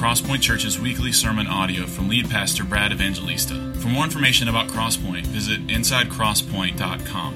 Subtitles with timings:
[0.00, 3.74] Crosspoint Church's weekly sermon audio from lead pastor Brad Evangelista.
[3.80, 7.34] For more information about Crosspoint, visit insidecrosspoint.com.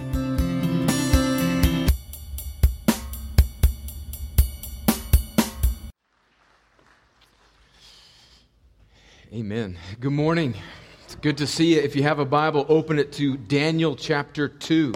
[9.30, 9.78] Amen.
[10.00, 10.54] Good morning.
[11.04, 11.82] It's good to see you.
[11.82, 14.94] If you have a Bible, open it to Daniel chapter 2.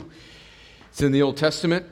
[0.88, 1.84] It's in the Old Testament.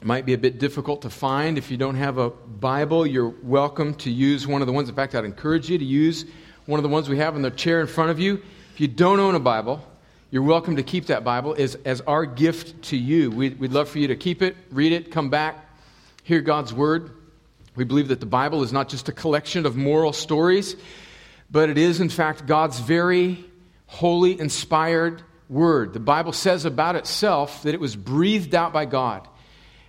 [0.00, 1.58] It might be a bit difficult to find.
[1.58, 4.88] If you don't have a Bible, you're welcome to use one of the ones.
[4.88, 6.24] In fact, I'd encourage you to use
[6.66, 8.40] one of the ones we have in the chair in front of you.
[8.74, 9.84] If you don't own a Bible,
[10.30, 13.32] you're welcome to keep that Bible as, as our gift to you.
[13.32, 15.68] We'd, we'd love for you to keep it, read it, come back,
[16.22, 17.10] hear God's Word.
[17.74, 20.76] We believe that the Bible is not just a collection of moral stories,
[21.50, 23.44] but it is, in fact, God's very
[23.86, 25.92] holy, inspired Word.
[25.92, 29.26] The Bible says about itself that it was breathed out by God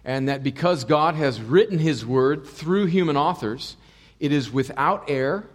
[0.03, 3.78] and that because God has written His Word through human authors,
[4.19, 5.50] it is without error,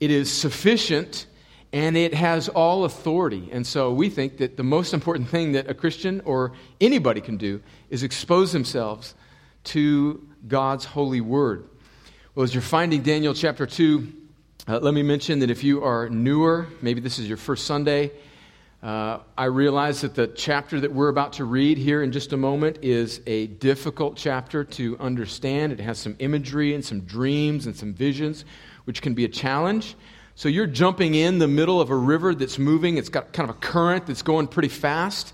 [0.00, 1.26] it is sufficient,
[1.72, 3.48] and it has all authority.
[3.52, 7.38] And so we think that the most important thing that a Christian or anybody can
[7.38, 9.14] do is expose themselves
[9.64, 11.68] to God's holy Word.
[12.34, 14.12] Well, as you're finding Daniel chapter 2,
[14.68, 18.12] uh, let me mention that if you are newer, maybe this is your first Sunday,
[18.82, 22.36] uh, I realize that the chapter that we're about to read here in just a
[22.36, 25.72] moment is a difficult chapter to understand.
[25.72, 28.44] It has some imagery and some dreams and some visions,
[28.84, 29.94] which can be a challenge.
[30.34, 33.54] So you're jumping in the middle of a river that's moving, it's got kind of
[33.54, 35.32] a current that's going pretty fast.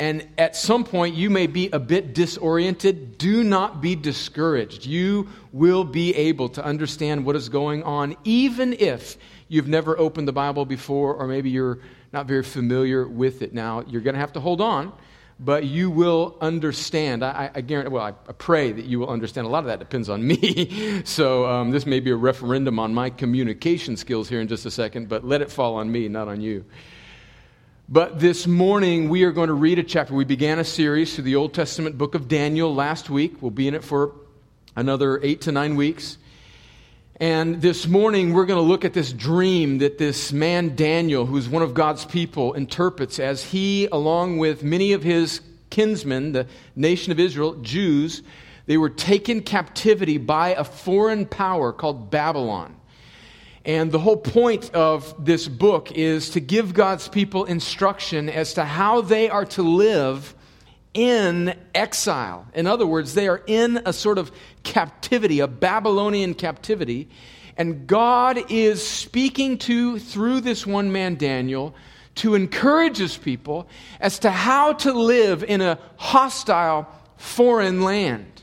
[0.00, 3.18] And at some point, you may be a bit disoriented.
[3.18, 4.86] Do not be discouraged.
[4.86, 10.26] You will be able to understand what is going on, even if you've never opened
[10.26, 11.78] the Bible before, or maybe you're
[12.12, 13.52] not very familiar with it.
[13.52, 14.92] Now, you're going to have to hold on,
[15.38, 17.24] but you will understand.
[17.24, 19.46] I, I guarantee, well, I, I, pray that you will understand.
[19.46, 21.02] A lot of that depends on me.
[21.04, 24.70] so, um, this may be a referendum on my communication skills here in just a
[24.70, 26.64] second, but let it fall on me, not on you.
[27.90, 30.12] But this morning, we are going to read a chapter.
[30.12, 33.40] We began a series through the Old Testament book of Daniel last week.
[33.40, 34.14] We'll be in it for
[34.76, 36.18] another eight to nine weeks.
[37.20, 41.48] And this morning, we're going to look at this dream that this man Daniel, who's
[41.48, 46.46] one of God's people, interprets as he, along with many of his kinsmen, the
[46.76, 48.22] nation of Israel, Jews,
[48.66, 52.76] they were taken captivity by a foreign power called Babylon.
[53.64, 58.64] And the whole point of this book is to give God's people instruction as to
[58.64, 60.36] how they are to live
[60.98, 62.44] in exile.
[62.54, 64.32] In other words, they are in a sort of
[64.64, 67.08] captivity, a Babylonian captivity.
[67.56, 71.72] And God is speaking to, through this one man, Daniel,
[72.16, 73.68] to encourage his people
[74.00, 78.42] as to how to live in a hostile foreign land.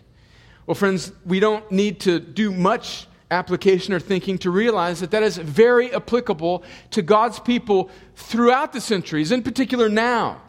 [0.66, 5.24] Well, friends, we don't need to do much application or thinking to realize that that
[5.24, 10.42] is very applicable to God's people throughout the centuries, in particular now.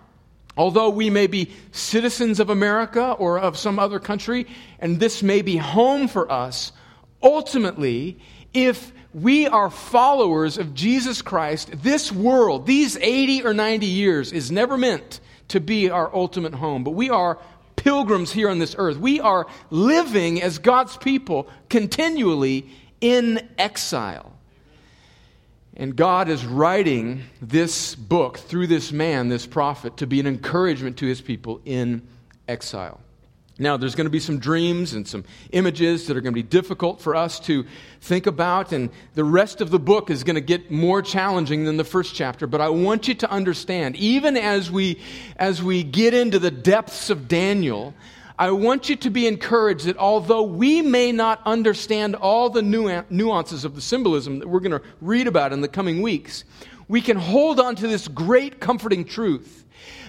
[0.57, 4.47] Although we may be citizens of America or of some other country,
[4.79, 6.73] and this may be home for us,
[7.23, 8.19] ultimately,
[8.55, 14.51] if we are followers of Jesus Christ, this world, these 80 or 90 years, is
[14.51, 16.85] never meant to be our ultimate home.
[16.85, 17.39] But we are
[17.77, 18.97] pilgrims here on this earth.
[18.97, 24.36] We are living as God's people continually in exile.
[25.77, 30.97] And God is writing this book through this man, this prophet, to be an encouragement
[30.99, 32.07] to his people in
[32.49, 33.01] exile.
[33.59, 36.43] Now, there's going to be some dreams and some images that are going to be
[36.43, 37.65] difficult for us to
[38.03, 41.79] think about, and the rest of the book is going to get more challenging than
[41.79, 42.47] the first chapter.
[42.47, 45.01] But I want you to understand, even as we,
[45.37, 47.95] as we get into the depths of Daniel,
[48.39, 53.65] I want you to be encouraged that although we may not understand all the nuances
[53.65, 56.45] of the symbolism that we're going to read about in the coming weeks,
[56.87, 59.65] we can hold on to this great comforting truth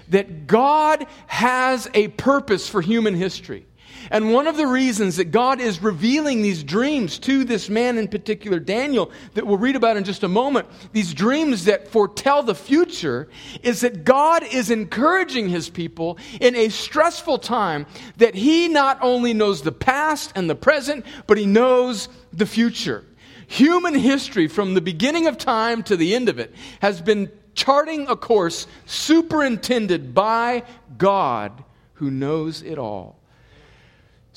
[0.09, 3.65] that God has a purpose for human history.
[4.11, 8.07] And one of the reasons that God is revealing these dreams to this man in
[8.07, 12.55] particular, Daniel, that we'll read about in just a moment, these dreams that foretell the
[12.55, 13.27] future,
[13.63, 17.85] is that God is encouraging his people in a stressful time
[18.17, 23.03] that he not only knows the past and the present, but he knows the future.
[23.47, 28.07] Human history, from the beginning of time to the end of it, has been charting
[28.07, 30.63] a course superintended by
[30.97, 31.63] God
[31.93, 33.16] who knows it all.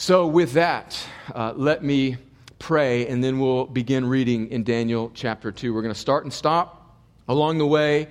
[0.00, 0.99] So, with that,
[1.35, 2.17] uh, let me
[2.58, 5.75] pray, and then we'll begin reading in Daniel chapter 2.
[5.75, 6.97] We're going to start and stop
[7.29, 8.08] along the way.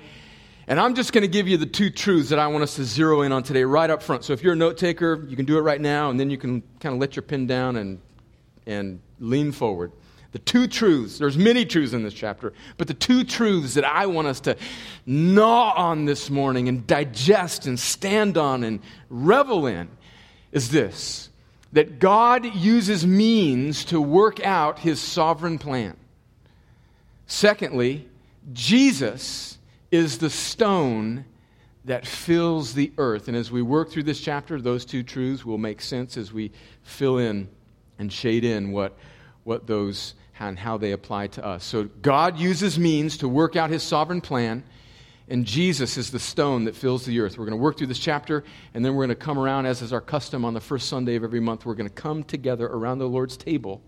[0.67, 2.83] And I'm just going to give you the two truths that I want us to
[2.83, 4.23] zero in on today right up front.
[4.23, 6.37] So, if you're a note taker, you can do it right now, and then you
[6.37, 7.99] can kind of let your pen down and,
[8.67, 9.91] and lean forward.
[10.31, 14.05] The two truths, there's many truths in this chapter, but the two truths that I
[14.05, 14.57] want us to
[15.07, 19.89] gnaw on this morning and digest and stand on and revel in
[20.51, 21.29] is this
[21.71, 25.95] that God uses means to work out his sovereign plan.
[27.27, 28.07] Secondly,
[28.53, 29.57] Jesus
[29.91, 31.25] is the stone
[31.85, 33.27] that fills the earth.
[33.27, 36.51] And as we work through this chapter, those two truths will make sense as we
[36.83, 37.47] fill in
[37.97, 38.97] and shade in what,
[39.43, 41.63] what those and how they apply to us.
[41.65, 44.63] So God uses means to work out his sovereign plan,
[45.29, 47.37] and Jesus is the stone that fills the earth.
[47.37, 48.43] We're going to work through this chapter,
[48.73, 51.15] and then we're going to come around, as is our custom on the first Sunday
[51.15, 53.81] of every month, we're going to come together around the Lord's table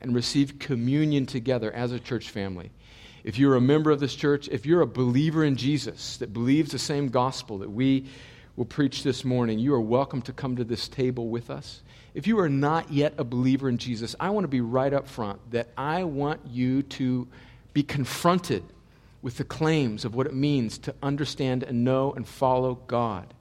[0.00, 2.70] and receive communion together as a church family.
[3.24, 6.70] If you're a member of this church, if you're a believer in Jesus that believes
[6.70, 8.06] the same gospel that we
[8.54, 11.82] will preach this morning, you are welcome to come to this table with us.
[12.14, 15.08] If you are not yet a believer in Jesus, I want to be right up
[15.08, 17.26] front that I want you to
[17.74, 18.62] be confronted
[19.22, 23.32] with the claims of what it means to understand and know and follow God.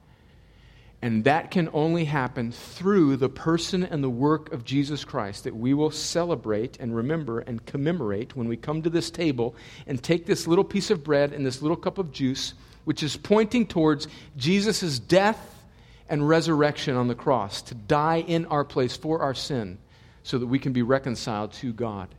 [1.01, 5.56] And that can only happen through the person and the work of Jesus Christ that
[5.56, 9.56] we will celebrate and remember and commemorate when we come to this table
[9.86, 12.56] and take this little piece of bread and this little cup of juice,
[12.86, 15.63] which is pointing towards Jesus' death
[16.10, 19.77] and resurrection on the cross to die in our place for our sin
[20.24, 22.10] so that we can be reconciled to God.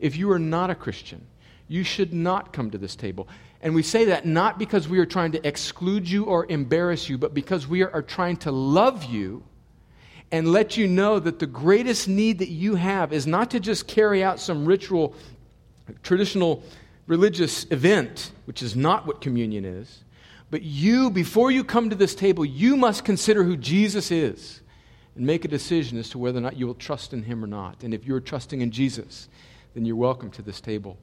[0.00, 1.24] If you are not a Christian,
[1.68, 3.28] you should not come to this table.
[3.60, 7.18] And we say that not because we are trying to exclude you or embarrass you,
[7.18, 9.42] but because we are trying to love you
[10.30, 13.86] and let you know that the greatest need that you have is not to just
[13.86, 15.14] carry out some ritual,
[16.02, 16.62] traditional
[17.06, 20.04] religious event, which is not what communion is,
[20.50, 24.60] but you, before you come to this table, you must consider who Jesus is
[25.16, 27.48] and make a decision as to whether or not you will trust in him or
[27.48, 27.82] not.
[27.82, 29.28] And if you're trusting in Jesus,
[29.74, 30.98] then you're welcome to this table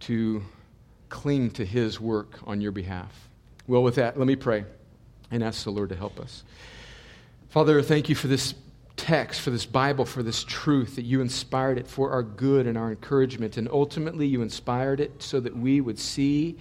[0.00, 0.42] to
[1.08, 3.28] cling to his work on your behalf.
[3.66, 4.64] Well, with that, let me pray
[5.30, 6.42] and ask the Lord to help us.
[7.48, 8.54] Father, thank you for this
[8.96, 12.76] text, for this Bible, for this truth that you inspired it for our good and
[12.76, 13.56] our encouragement.
[13.56, 16.58] And ultimately, you inspired it so that we would see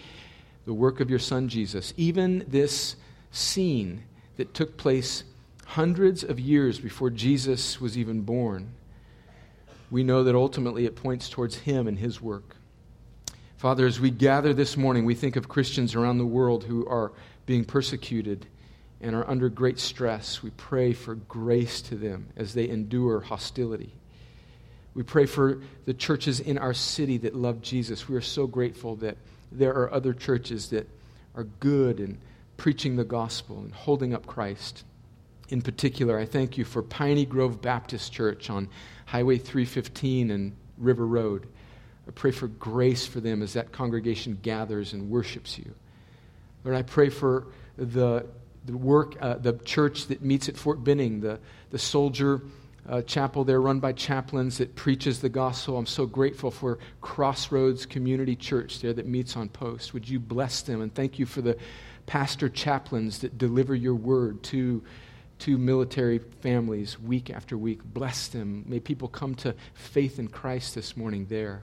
[0.66, 2.96] the work of your son Jesus, even this
[3.32, 4.04] scene
[4.38, 5.24] that took place
[5.66, 8.72] hundreds of years before Jesus was even born,
[9.92, 12.56] we know that ultimately it points towards him and his work.
[13.60, 17.12] Father, as we gather this morning, we think of Christians around the world who are
[17.46, 18.46] being persecuted
[19.02, 20.42] and are under great stress.
[20.42, 23.92] We pray for grace to them as they endure hostility.
[24.94, 28.08] We pray for the churches in our city that love Jesus.
[28.08, 29.18] We are so grateful that
[29.52, 30.90] there are other churches that
[31.36, 32.18] are good in
[32.56, 34.86] preaching the gospel and holding up Christ.
[35.50, 38.70] In particular, I thank you for Piney Grove Baptist Church on
[39.08, 41.50] Highway 315 and River Road.
[42.10, 45.76] I pray for grace for them as that congregation gathers and worships you.
[46.64, 47.46] Lord, I pray for
[47.78, 48.26] the,
[48.66, 51.40] the work, uh, the church that meets at Fort Benning, the,
[51.70, 52.42] the soldier
[52.90, 55.78] uh, chapel there run by chaplains that preaches the gospel.
[55.78, 59.94] I'm so grateful for Crossroads Community Church there that meets on post.
[59.94, 60.82] Would you bless them?
[60.82, 61.58] And thank you for the
[62.08, 64.84] pastor chaplains that deliver your word to,
[65.40, 67.84] to military families week after week.
[67.84, 68.64] Bless them.
[68.68, 71.62] May people come to faith in Christ this morning there.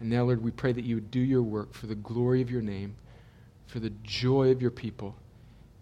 [0.00, 2.50] And now, Lord, we pray that you would do your work for the glory of
[2.50, 2.96] your name,
[3.66, 5.16] for the joy of your people,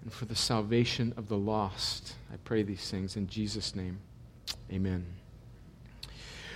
[0.02, 2.14] and for the salvation of the lost.
[2.32, 3.98] I pray these things in Jesus' name.
[4.70, 5.04] Amen.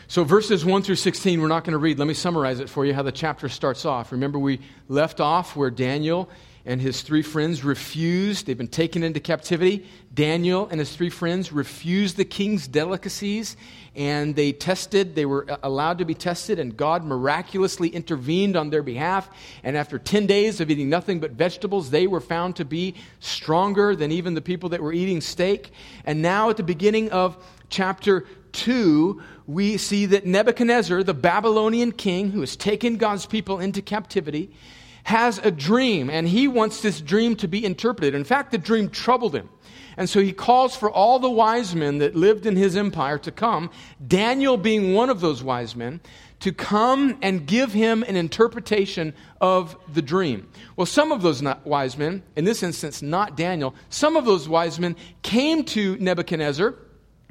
[0.06, 1.98] So, verses 1 through 16, we're not going to read.
[1.98, 4.10] Let me summarize it for you how the chapter starts off.
[4.10, 6.30] Remember, we left off where Daniel
[6.68, 8.44] and his three friends refused.
[8.46, 9.86] They've been taken into captivity.
[10.12, 13.56] Daniel and his three friends refused the king's delicacies,
[13.96, 15.14] and they tested.
[15.14, 19.30] They were allowed to be tested, and God miraculously intervened on their behalf.
[19.64, 23.96] And after 10 days of eating nothing but vegetables, they were found to be stronger
[23.96, 25.72] than even the people that were eating steak.
[26.04, 32.32] And now, at the beginning of chapter 2, we see that Nebuchadnezzar, the Babylonian king
[32.32, 34.50] who has taken God's people into captivity,
[35.08, 38.14] has a dream, and he wants this dream to be interpreted.
[38.14, 39.48] In fact, the dream troubled him.
[39.96, 43.32] And so he calls for all the wise men that lived in his empire to
[43.32, 43.70] come,
[44.06, 46.02] Daniel being one of those wise men,
[46.40, 50.46] to come and give him an interpretation of the dream.
[50.76, 54.78] Well, some of those wise men, in this instance, not Daniel, some of those wise
[54.78, 56.74] men came to Nebuchadnezzar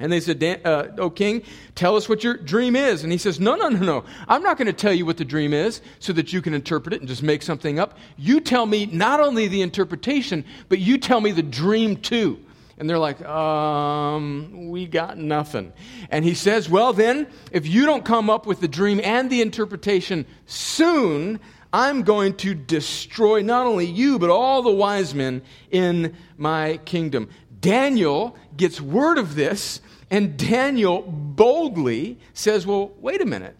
[0.00, 1.42] and they said, uh, Oh, king,
[1.74, 3.02] tell us what your dream is.
[3.02, 4.04] And he says, No, no, no, no.
[4.28, 6.94] I'm not going to tell you what the dream is so that you can interpret
[6.94, 7.98] it and just make something up.
[8.16, 12.38] You tell me not only the interpretation, but you tell me the dream too.
[12.78, 15.72] And they're like, um, we got nothing.
[16.10, 19.42] And he says, well, then, if you don't come up with the dream and the
[19.42, 21.40] interpretation soon,
[21.72, 27.30] I'm going to destroy not only you, but all the wise men in my kingdom.
[27.60, 33.56] Daniel gets word of this, and Daniel boldly says, Well, wait a minute.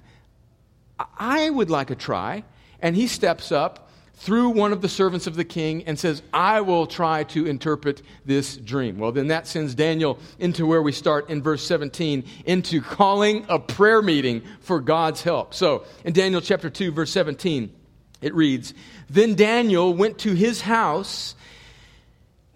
[1.18, 2.44] I would like a try.
[2.80, 6.60] And he steps up through one of the servants of the king and says, I
[6.60, 8.98] will try to interpret this dream.
[8.98, 13.60] Well, then that sends Daniel into where we start in verse 17, into calling a
[13.60, 15.54] prayer meeting for God's help.
[15.54, 17.72] So, in Daniel chapter 2, verse 17,
[18.20, 18.74] it reads
[19.08, 21.36] Then Daniel went to his house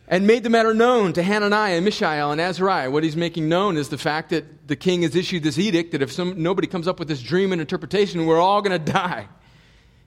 [0.08, 2.90] and made the matter known to Hananiah and Mishael and Azariah.
[2.90, 6.02] What he's making known is the fact that the king has issued this edict that
[6.02, 9.28] if some, nobody comes up with this dream and interpretation, we're all going to die.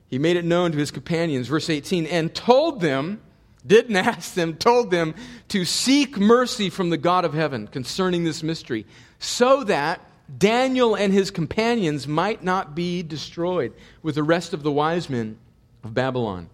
[0.08, 3.20] He made it known to his companions, verse 18, and told them,
[3.66, 5.14] didn't ask them, told them
[5.48, 8.86] to seek mercy from the God of heaven concerning this mystery,
[9.18, 10.00] so that
[10.38, 13.72] Daniel and his companions might not be destroyed
[14.02, 15.38] with the rest of the wise men
[15.84, 16.50] of Babylon.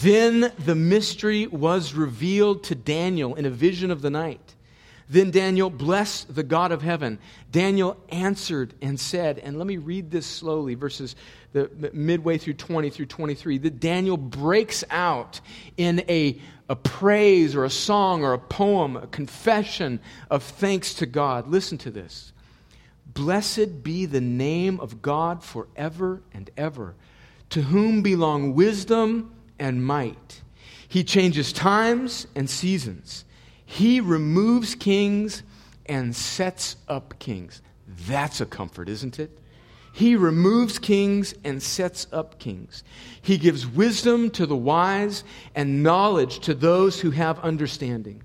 [0.00, 4.54] Then the mystery was revealed to Daniel in a vision of the night.
[5.10, 7.18] Then Daniel blessed the God of heaven.
[7.50, 11.16] Daniel answered and said, and let me read this slowly, verses
[11.52, 13.58] the, midway through 20 through 23.
[13.58, 15.40] That Daniel breaks out
[15.78, 21.06] in a, a praise or a song or a poem, a confession of thanks to
[21.06, 21.48] God.
[21.48, 22.32] Listen to this.
[23.06, 26.94] Blessed be the name of God forever and ever,
[27.48, 30.42] to whom belong wisdom and might.
[30.88, 33.24] He changes times and seasons.
[33.64, 35.42] He removes kings
[35.86, 37.60] and sets up kings.
[38.06, 39.38] That's a comfort, isn't it?
[39.92, 42.84] He removes kings and sets up kings.
[43.20, 45.24] He gives wisdom to the wise
[45.54, 48.22] and knowledge to those who have understanding.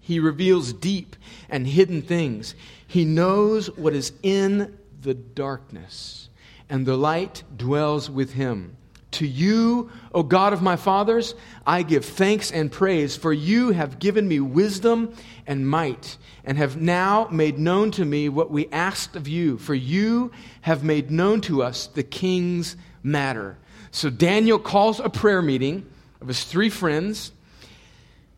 [0.00, 1.16] He reveals deep
[1.48, 2.54] and hidden things.
[2.86, 6.28] He knows what is in the darkness,
[6.68, 8.76] and the light dwells with him.
[9.18, 11.34] To you, O God of my fathers,
[11.66, 15.12] I give thanks and praise, for you have given me wisdom
[15.44, 19.74] and might, and have now made known to me what we asked of you, for
[19.74, 23.58] you have made known to us the king's matter.
[23.90, 25.84] So Daniel calls a prayer meeting
[26.20, 27.32] of his three friends.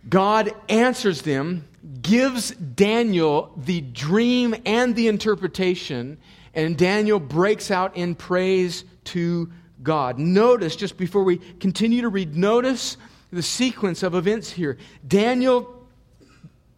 [0.08, 1.68] God answers them,
[2.00, 6.16] gives Daniel the dream and the interpretation,
[6.54, 9.50] and Daniel breaks out in praise to
[9.82, 10.18] God.
[10.18, 12.96] Notice, just before we continue to read, notice
[13.32, 14.76] the sequence of events here.
[15.06, 15.86] Daniel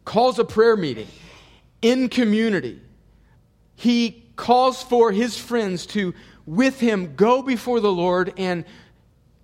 [0.04, 1.08] calls a prayer meeting
[1.80, 2.80] in community.
[3.74, 6.14] He calls for his friends to,
[6.46, 8.64] with him, go before the Lord and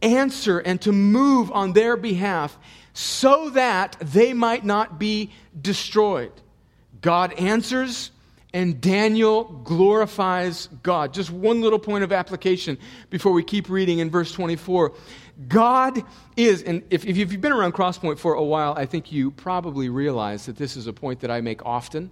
[0.03, 2.57] answer and to move on their behalf
[2.93, 6.33] so that they might not be destroyed.
[7.01, 8.11] God answers
[8.55, 11.13] and Daniel glorifies God.
[11.13, 12.79] Just one little point of application
[13.11, 14.93] before we keep reading in verse 24.
[15.47, 16.03] God
[16.37, 19.89] is, and if, if you've been around Crosspoint for a while, I think you probably
[19.89, 22.11] realize that this is a point that I make often.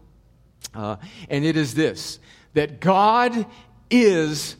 [0.74, 0.96] Uh,
[1.30, 2.18] and it is this
[2.54, 3.46] that God
[3.90, 4.56] is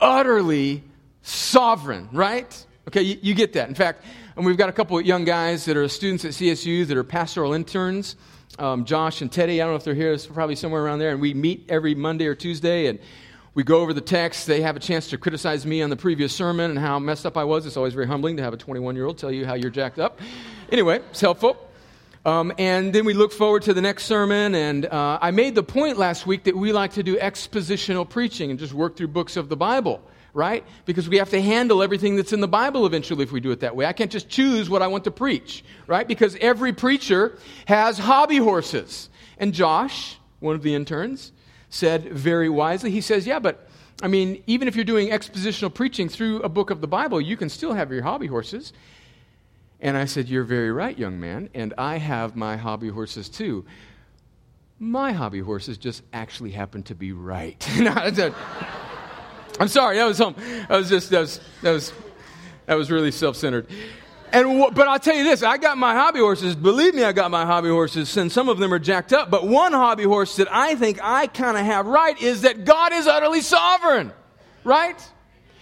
[0.00, 0.84] utterly
[1.22, 2.66] sovereign, right?
[2.88, 3.68] Okay, you, you get that.
[3.68, 4.04] In fact,
[4.36, 7.04] and we've got a couple of young guys that are students at CSU that are
[7.04, 8.16] pastoral interns
[8.58, 9.60] um, Josh and Teddy.
[9.60, 11.10] I don't know if they're here, it's probably somewhere around there.
[11.10, 12.98] And we meet every Monday or Tuesday and
[13.54, 14.46] we go over the text.
[14.46, 17.36] They have a chance to criticize me on the previous sermon and how messed up
[17.36, 17.64] I was.
[17.66, 19.98] It's always very humbling to have a 21 year old tell you how you're jacked
[19.98, 20.20] up.
[20.70, 21.56] Anyway, it's helpful.
[22.26, 24.54] Um, and then we look forward to the next sermon.
[24.54, 28.50] And uh, I made the point last week that we like to do expositional preaching
[28.50, 30.02] and just work through books of the Bible
[30.36, 30.64] right?
[30.84, 33.60] Because we have to handle everything that's in the Bible eventually if we do it
[33.60, 33.86] that way.
[33.86, 36.06] I can't just choose what I want to preach, right?
[36.06, 39.08] Because every preacher has hobby horses.
[39.38, 41.32] And Josh, one of the interns,
[41.70, 43.66] said very wisely, he says, Yeah, but
[44.02, 47.38] I mean, even if you're doing expositional preaching through a book of the Bible, you
[47.38, 48.74] can still have your hobby horses.
[49.80, 53.64] And I said, You're very right, young man, and I have my hobby horses too.
[54.78, 57.66] My hobby horses just actually happen to be right.
[59.58, 60.34] I'm sorry, that was home.
[60.68, 61.92] That was just that was that was
[62.66, 63.66] that was really self-centered.
[64.32, 66.56] And but I'll tell you this: I got my hobby horses.
[66.56, 69.30] Believe me, I got my hobby horses, and some of them are jacked up.
[69.30, 72.92] But one hobby horse that I think I kind of have right is that God
[72.92, 74.12] is utterly sovereign,
[74.64, 75.00] right?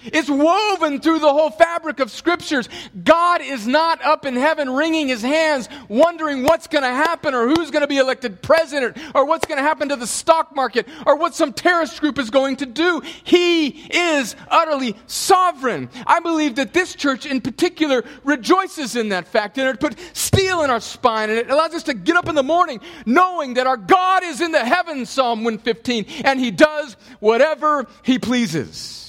[0.04, 2.68] It's woven through the whole fabric of scriptures.
[3.02, 7.48] God is not up in heaven wringing his hands, wondering what's going to happen or
[7.48, 10.86] who's going to be elected president or what's going to happen to the stock market
[11.06, 13.00] or what some terrorist group is going to do.
[13.24, 15.88] He is utterly sovereign.
[16.06, 20.62] I believe that this church in particular rejoices in that fact and it put steel
[20.62, 23.66] in our spine and it allows us to get up in the morning knowing that
[23.66, 29.03] our God is in the heavens, Psalm 115, and he does whatever he pleases.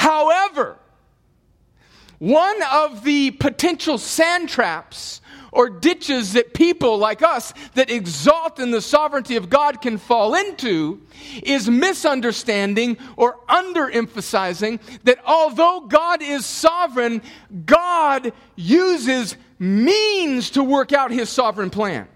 [0.00, 0.78] However,
[2.20, 5.20] one of the potential sand traps
[5.52, 10.34] or ditches that people like us that exalt in the sovereignty of God can fall
[10.34, 11.02] into
[11.42, 17.20] is misunderstanding or underemphasizing that although God is sovereign,
[17.66, 22.08] God uses means to work out his sovereign plan.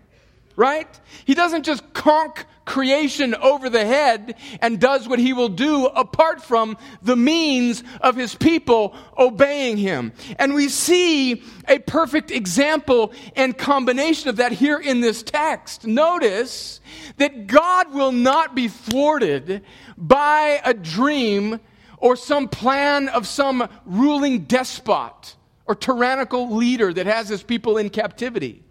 [0.56, 0.88] Right?
[1.24, 6.42] He doesn't just conk creation over the head and does what he will do apart
[6.42, 10.12] from the means of his people obeying him.
[10.38, 15.86] And we see a perfect example and combination of that here in this text.
[15.86, 16.80] Notice
[17.16, 19.62] that God will not be thwarted
[19.96, 21.60] by a dream
[21.98, 27.90] or some plan of some ruling despot or tyrannical leader that has his people in
[27.90, 28.63] captivity.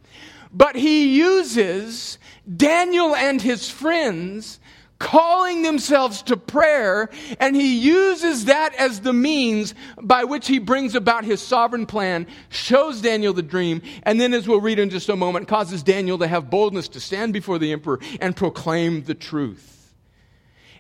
[0.54, 2.20] But he uses
[2.56, 4.60] Daniel and his friends
[5.00, 10.96] calling themselves to prayer, and he uses that as the means by which he brings
[10.96, 15.10] about his sovereign plan, shows Daniel the dream, and then, as we'll read in just
[15.10, 19.16] a moment, causes Daniel to have boldness to stand before the emperor and proclaim the
[19.16, 19.94] truth.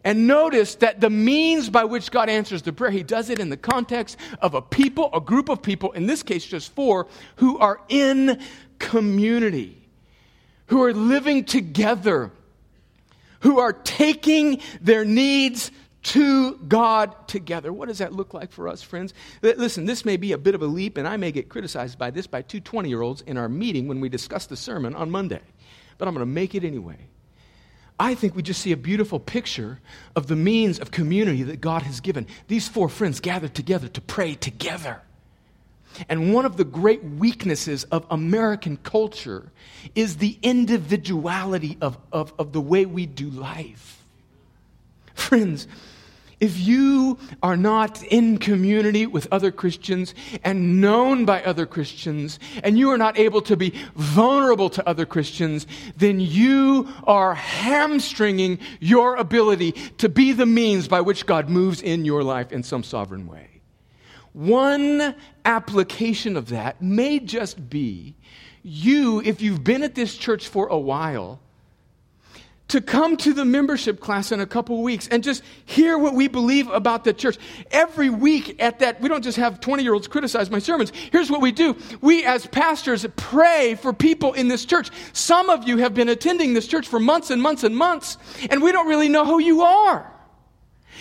[0.06, 3.50] And notice that the means by which God answers the prayer, he does it in
[3.50, 7.58] the context of a people, a group of people, in this case just four, who
[7.58, 8.42] are in
[8.83, 9.77] community
[10.67, 12.31] who are living together,
[13.41, 15.71] who are taking their needs
[16.03, 17.71] to God together.
[17.71, 19.13] What does that look like for us, friends?
[19.41, 22.11] Listen, this may be a bit of a leap, and I may get criticized by
[22.11, 25.09] this by two 20 year olds in our meeting when we discuss the sermon on
[25.09, 25.41] Monday,
[25.97, 26.97] but I'm going to make it anyway.
[27.99, 29.79] I think we just see a beautiful picture
[30.15, 32.27] of the means of community that God has given.
[32.47, 35.01] These four friends gathered together to pray together.
[36.09, 39.51] And one of the great weaknesses of American culture
[39.95, 44.03] is the individuality of, of, of the way we do life.
[45.13, 45.68] Friends,
[46.44, 50.13] if you are not in community with other Christians
[50.44, 55.05] and known by other Christians, and you are not able to be vulnerable to other
[55.05, 55.65] Christians,
[55.96, 62.03] then you are hamstringing your ability to be the means by which God moves in
[62.03, 63.52] your life in some sovereign way.
[64.33, 65.15] One
[65.46, 68.15] application of that may just be
[68.63, 71.39] you, if you've been at this church for a while,
[72.69, 76.27] to come to the membership class in a couple weeks and just hear what we
[76.27, 77.37] believe about the church.
[77.69, 80.91] Every week at that, we don't just have 20 year olds criticize my sermons.
[81.11, 81.77] Here's what we do.
[82.01, 84.89] We as pastors pray for people in this church.
[85.11, 88.17] Some of you have been attending this church for months and months and months,
[88.50, 90.12] and we don't really know who you are.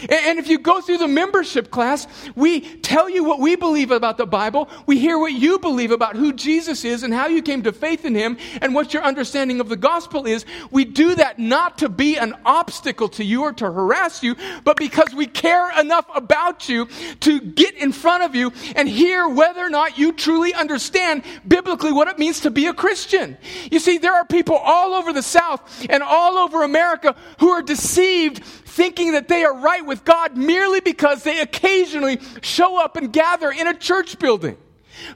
[0.08, 4.16] And if you go through the membership class, we tell you what we believe about
[4.16, 4.68] the Bible.
[4.86, 8.04] We hear what you believe about who Jesus is and how you came to faith
[8.04, 10.44] in him and what your understanding of the gospel is.
[10.70, 14.76] We do that not to be an obstacle to you or to harass you, but
[14.76, 16.88] because we care enough about you
[17.20, 21.92] to get in front of you and hear whether or not you truly understand biblically
[21.92, 23.36] what it means to be a Christian.
[23.70, 27.62] You see, there are people all over the South and all over America who are
[27.62, 33.12] deceived thinking that they are right with God merely because they occasionally show up and
[33.12, 34.56] gather in a church building.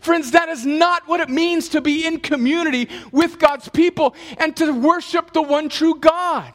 [0.01, 4.55] Friends, that is not what it means to be in community with God's people and
[4.57, 6.53] to worship the one true God.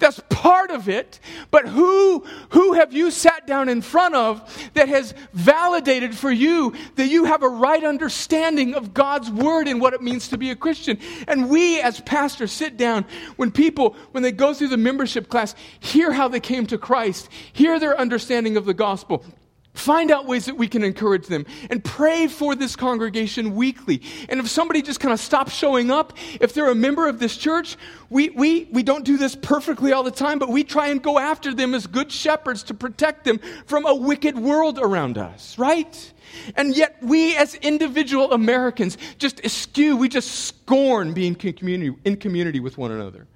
[0.00, 1.20] That's part of it.
[1.50, 6.74] But who, who have you sat down in front of that has validated for you
[6.96, 10.50] that you have a right understanding of God's word and what it means to be
[10.50, 10.98] a Christian?
[11.28, 13.04] And we as pastors sit down
[13.36, 17.28] when people, when they go through the membership class, hear how they came to Christ,
[17.52, 19.24] hear their understanding of the gospel.
[19.72, 24.02] Find out ways that we can encourage them and pray for this congregation weekly.
[24.28, 27.36] And if somebody just kind of stops showing up, if they're a member of this
[27.36, 27.76] church,
[28.10, 31.18] we, we, we don't do this perfectly all the time, but we try and go
[31.18, 36.12] after them as good shepherds to protect them from a wicked world around us, right?
[36.56, 42.60] And yet, we as individual Americans just eschew, we just scorn being community, in community
[42.60, 43.26] with one another.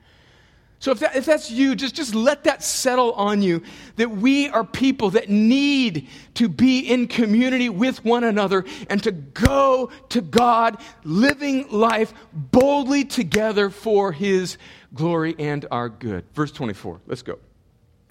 [0.85, 3.63] So if, that, if that's you, just, just let that settle on you
[3.97, 9.11] that we are people that need to be in community with one another and to
[9.11, 14.59] go to God, living life boldly together for His
[14.93, 16.27] glory and our good.
[16.35, 17.39] Verse 24, let's go.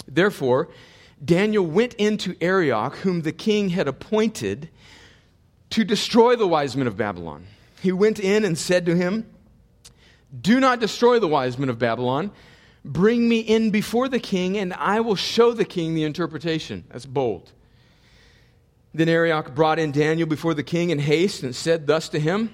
[0.08, 0.70] Therefore,
[1.24, 4.68] Daniel went into Arioch, whom the king had appointed
[5.70, 7.46] to destroy the wise men of Babylon.
[7.84, 9.30] He went in and said to him,
[10.42, 12.32] Do not destroy the wise men of Babylon.
[12.86, 16.84] Bring me in before the king, and I will show the king the interpretation.
[16.90, 17.52] That's bold.
[18.94, 22.52] Then Arioch brought in Daniel before the king in haste and said thus to him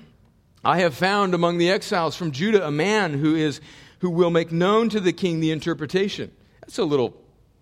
[0.64, 3.62] I have found among the exiles from Judah a man who, is,
[4.00, 6.32] who will make known to the king the interpretation.
[6.62, 7.16] That's a little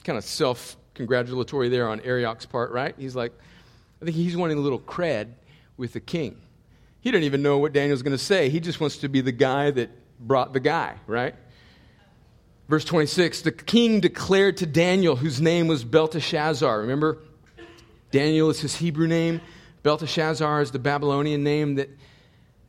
[0.03, 2.95] kind of self congratulatory there on Arioch's part, right?
[2.97, 3.31] He's like,
[4.01, 5.29] I think he's wanting a little cred
[5.77, 6.41] with the king.
[7.01, 8.49] He didn't even know what Daniel's going to say.
[8.49, 11.35] He just wants to be the guy that brought the guy, right?
[12.67, 16.81] Verse 26 The king declared to Daniel, whose name was Belteshazzar.
[16.81, 17.19] Remember,
[18.11, 19.41] Daniel is his Hebrew name,
[19.83, 21.89] Belteshazzar is the Babylonian name that,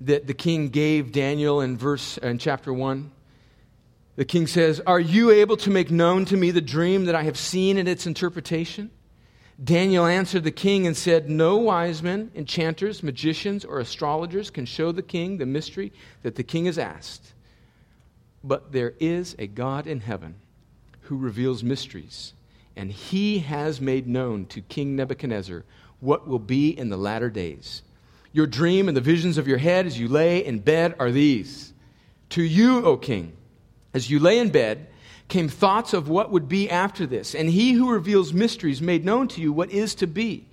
[0.03, 3.11] that the king gave Daniel in verse in chapter 1.
[4.17, 7.23] The king says, Are you able to make known to me the dream that I
[7.23, 8.91] have seen and its interpretation?
[9.63, 14.93] Daniel answered the king and said, No wise men, enchanters, magicians, or astrologers can show
[14.93, 17.33] the king the mystery that the king has asked.
[18.43, 20.37] But there is a God in heaven
[21.03, 22.35] who reveals mysteries,
[22.77, 25.65] and he has made known to King Nebuchadnezzar
[26.01, 27.83] what will be in the latter days.
[28.33, 31.73] Your dream and the visions of your head as you lay in bed are these.
[32.31, 33.33] To you, O king,
[33.95, 34.87] as you lay in bed,
[35.29, 39.29] came thoughts of what would be after this, and he who reveals mysteries made known
[39.29, 40.47] to you what is to be.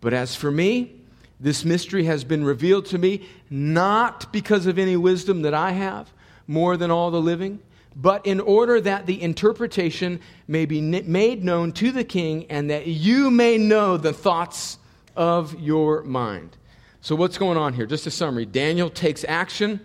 [0.00, 0.92] But as for me,
[1.40, 6.12] this mystery has been revealed to me not because of any wisdom that I have,
[6.46, 7.60] more than all the living,
[7.94, 12.86] but in order that the interpretation may be made known to the king and that
[12.86, 14.78] you may know the thoughts
[15.16, 16.56] of your mind.
[17.00, 17.86] So, what's going on here?
[17.86, 19.80] Just a summary Daniel takes action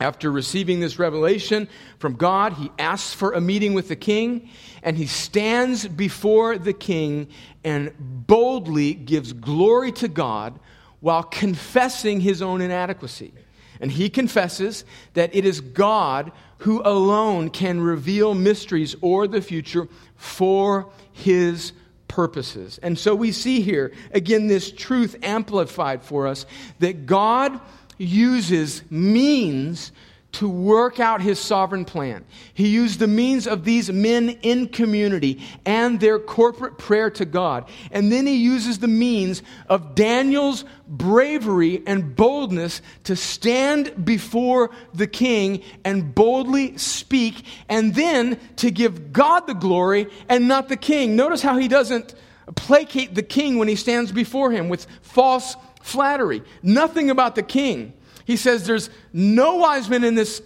[0.00, 1.68] after receiving this revelation
[1.98, 4.48] from God, he asks for a meeting with the king,
[4.82, 7.28] and he stands before the king
[7.62, 10.58] and boldly gives glory to God
[11.00, 13.34] while confessing his own inadequacy.
[13.80, 19.88] And he confesses that it is God who alone can reveal mysteries or the future
[20.16, 21.72] for his
[22.06, 22.78] purposes.
[22.82, 26.44] And so we see here, again, this truth amplified for us
[26.80, 27.58] that God
[27.96, 29.92] uses means
[30.32, 32.24] to work out his sovereign plan.
[32.54, 37.68] He used the means of these men in community and their corporate prayer to God.
[37.90, 45.06] And then he uses the means of Daniel's bravery and boldness to stand before the
[45.06, 51.16] king and boldly speak, and then to give God the glory and not the king.
[51.16, 52.14] Notice how he doesn't
[52.54, 56.42] placate the king when he stands before him with false flattery.
[56.62, 57.94] Nothing about the king.
[58.24, 60.42] He says there's no wise men in this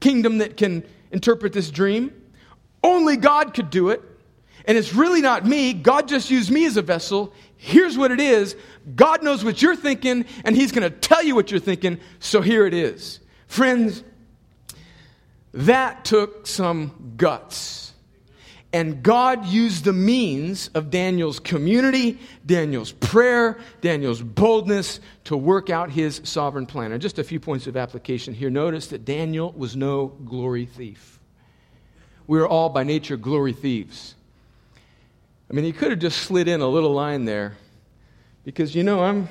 [0.00, 2.12] kingdom that can interpret this dream.
[2.82, 4.02] Only God could do it.
[4.66, 5.72] And it's really not me.
[5.72, 7.32] God just used me as a vessel.
[7.56, 8.56] Here's what it is
[8.94, 11.98] God knows what you're thinking, and He's going to tell you what you're thinking.
[12.18, 13.20] So here it is.
[13.46, 14.02] Friends,
[15.54, 17.85] that took some guts.
[18.72, 25.90] And God used the means of Daniel's community, Daniel's prayer, Daniel's boldness to work out
[25.90, 26.92] his sovereign plan.
[26.92, 28.50] And just a few points of application here.
[28.50, 31.20] Notice that Daniel was no glory thief.
[32.26, 34.14] We are all by nature glory thieves.
[35.48, 37.56] I mean, he could have just slid in a little line there
[38.44, 39.28] because, you know, I'm,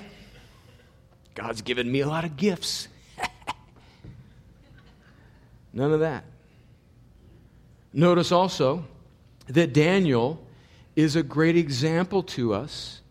[1.33, 2.87] God's given me a lot of gifts.
[5.73, 6.23] None of that.
[7.91, 8.85] Notice also
[9.47, 10.43] that Daniel
[10.95, 13.01] is a great example to us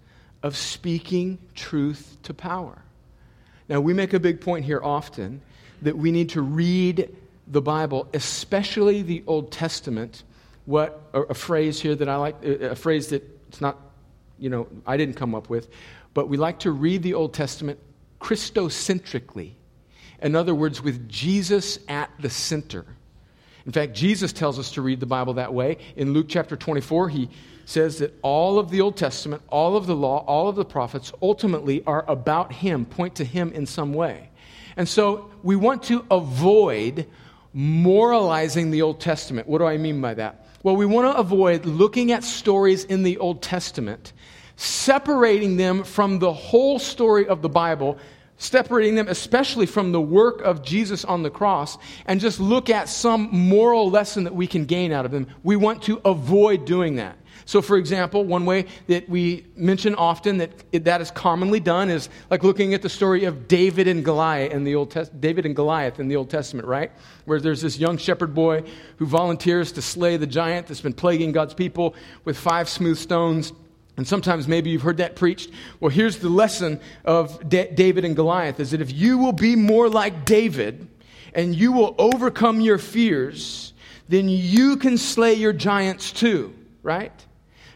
[0.43, 2.83] of speaking truth to power.
[3.69, 5.41] Now, we make a big point here often
[5.83, 7.15] that we need to read
[7.47, 10.23] the Bible, especially the Old Testament.
[10.67, 13.79] What a, phrase here that I like, a phrase that it's not,
[14.39, 15.69] you know, I didn't come up with,
[16.15, 17.79] but we like to read the Old Testament
[18.21, 19.53] Christocentrically.
[20.23, 22.87] In other words, with Jesus at the center.
[23.67, 25.79] In fact, Jesus tells us to read the Bible that way.
[25.97, 27.31] In Luke chapter 24, he
[27.65, 31.13] says that all of the Old Testament, all of the law, all of the prophets
[31.23, 34.29] ultimately are about him, point to him in some way.
[34.77, 37.07] And so we want to avoid
[37.55, 39.49] moralizing the Old Testament.
[39.49, 40.47] What do I mean by that?
[40.63, 44.13] Well, we want to avoid looking at stories in the Old Testament,
[44.57, 47.99] separating them from the whole story of the Bible
[48.39, 52.89] separating them especially from the work of Jesus on the cross, and just look at
[52.89, 55.27] some moral lesson that we can gain out of them.
[55.43, 57.17] We want to avoid doing that.
[57.47, 62.09] So, for example, one way that we mention often that that is commonly done is
[62.31, 65.55] like looking at the story of David and Goliath in the Old Test- David and
[65.55, 66.91] Goliath in the Old Testament, right?
[67.27, 68.65] Where there's this young shepherd boy
[68.97, 71.95] who volunteers to slay the giant that's been plaguing God's people
[72.25, 73.53] with five smooth stones.
[73.97, 75.51] And sometimes maybe you've heard that preached.
[75.79, 79.55] Well, here's the lesson of D- David and Goliath is that if you will be
[79.55, 80.89] more like David
[81.33, 83.73] and you will overcome your fears,
[84.09, 87.13] then you can slay your giants too, right?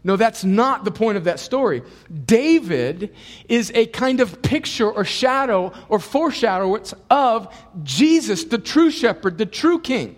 [0.02, 1.83] No, that's not the point of that story.
[2.24, 3.14] David
[3.48, 9.46] is a kind of picture or shadow or foreshadow of Jesus, the true shepherd, the
[9.46, 10.16] true king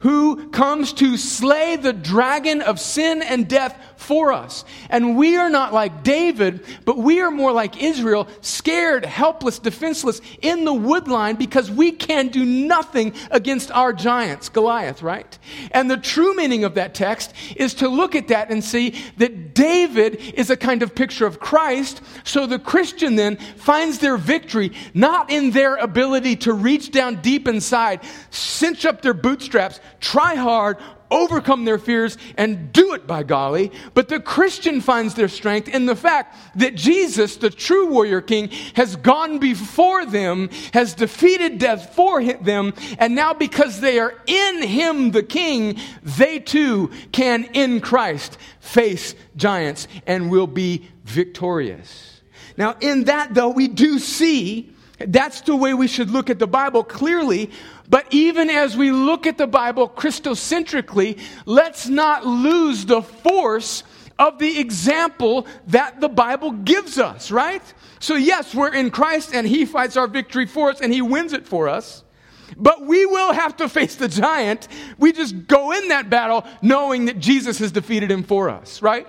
[0.00, 4.64] who comes to slay the dragon of sin and death for us.
[4.90, 10.20] And we are not like David, but we are more like Israel, scared, helpless, defenseless
[10.42, 15.38] in the woodline because we can do nothing against our giants, Goliath, right?
[15.72, 19.54] And the true meaning of that text is to look at that and see that
[19.54, 22.02] David is a kind of picture of Christ.
[22.24, 27.48] So the Christian then finds their victory not in their ability to reach down deep
[27.48, 30.78] inside, cinch up their bootstraps, try hard,
[31.10, 33.72] overcome their fears, and do it by golly.
[33.94, 38.48] But the Christian finds their strength in the fact that Jesus, the true warrior king,
[38.74, 44.62] has gone before them, has defeated death for them, and now because they are in
[44.62, 52.20] him, the king, they too can in Christ face giants and will be victorious.
[52.56, 56.46] Now, in that, though, we do see that's the way we should look at the
[56.46, 57.50] Bible clearly.
[57.88, 63.84] But even as we look at the Bible Christocentrically, let's not lose the force
[64.18, 67.62] of the example that the Bible gives us, right?
[67.98, 71.32] So, yes, we're in Christ and He fights our victory for us and He wins
[71.32, 72.02] it for us.
[72.56, 74.68] But we will have to face the giant.
[74.98, 79.06] We just go in that battle knowing that Jesus has defeated him for us, right?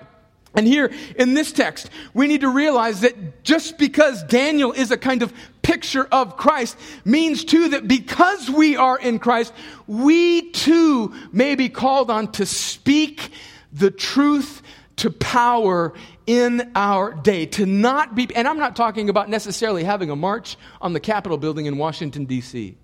[0.55, 4.97] And here in this text, we need to realize that just because Daniel is a
[4.97, 5.31] kind of
[5.67, 9.51] picture of Christ means too that because we are in Christ,
[9.85, 13.31] we too may be called on to speak
[13.73, 14.61] the truth
[14.95, 15.93] to power
[16.25, 17.47] in our day.
[17.47, 21.37] To not be, and I'm not talking about necessarily having a march on the Capitol
[21.37, 22.77] building in Washington, D.C.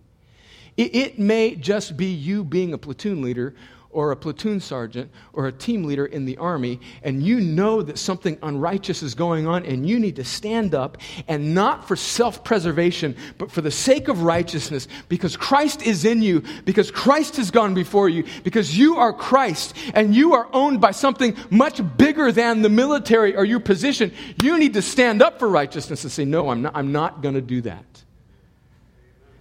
[0.76, 3.56] It, it may just be you being a platoon leader
[3.94, 7.98] or a platoon sergeant or a team leader in the army and you know that
[7.98, 12.44] something unrighteous is going on and you need to stand up and not for self
[12.44, 17.52] preservation, but for the sake of righteousness because Christ is in you, because Christ has
[17.52, 22.32] gone before you, because you are Christ and you are owned by something much bigger
[22.32, 24.12] than the military or your position.
[24.42, 27.36] You need to stand up for righteousness and say, No, I'm not, I'm not going
[27.36, 27.93] to do that.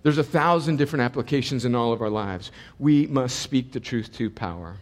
[0.02, 2.50] There's a thousand different applications in all of our lives.
[2.78, 4.76] We must speak the truth to power.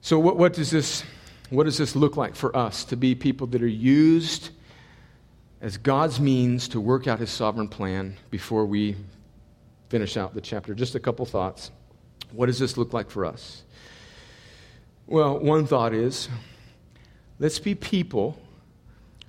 [0.00, 1.04] So, what, what, does this,
[1.50, 4.50] what does this look like for us to be people that are used
[5.60, 8.96] as God's means to work out his sovereign plan before we
[9.90, 10.74] finish out the chapter?
[10.74, 11.70] Just a couple thoughts.
[12.32, 13.62] What does this look like for us?
[15.06, 16.28] Well, one thought is
[17.38, 18.40] let's be people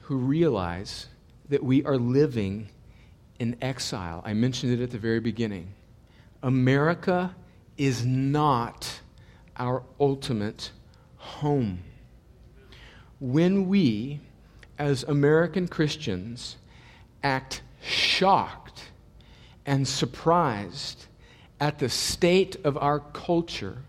[0.04, 1.08] who realize
[1.50, 2.70] that we are living
[3.42, 4.22] in exile.
[4.24, 5.74] I mentioned it at the very beginning.
[6.44, 7.36] America
[7.76, 9.00] is not
[9.58, 10.70] our ultimate
[11.18, 11.80] home.
[13.20, 14.20] When we,
[14.78, 16.58] as American Christians,
[17.24, 18.84] act shocked
[19.66, 21.08] and surprised
[21.60, 23.80] at the state of our culture,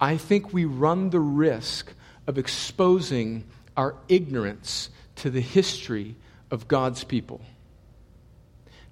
[0.00, 1.92] I think we run the risk
[2.28, 3.44] of exposing
[3.76, 6.14] our ignorance to the history
[6.52, 7.40] of God's people.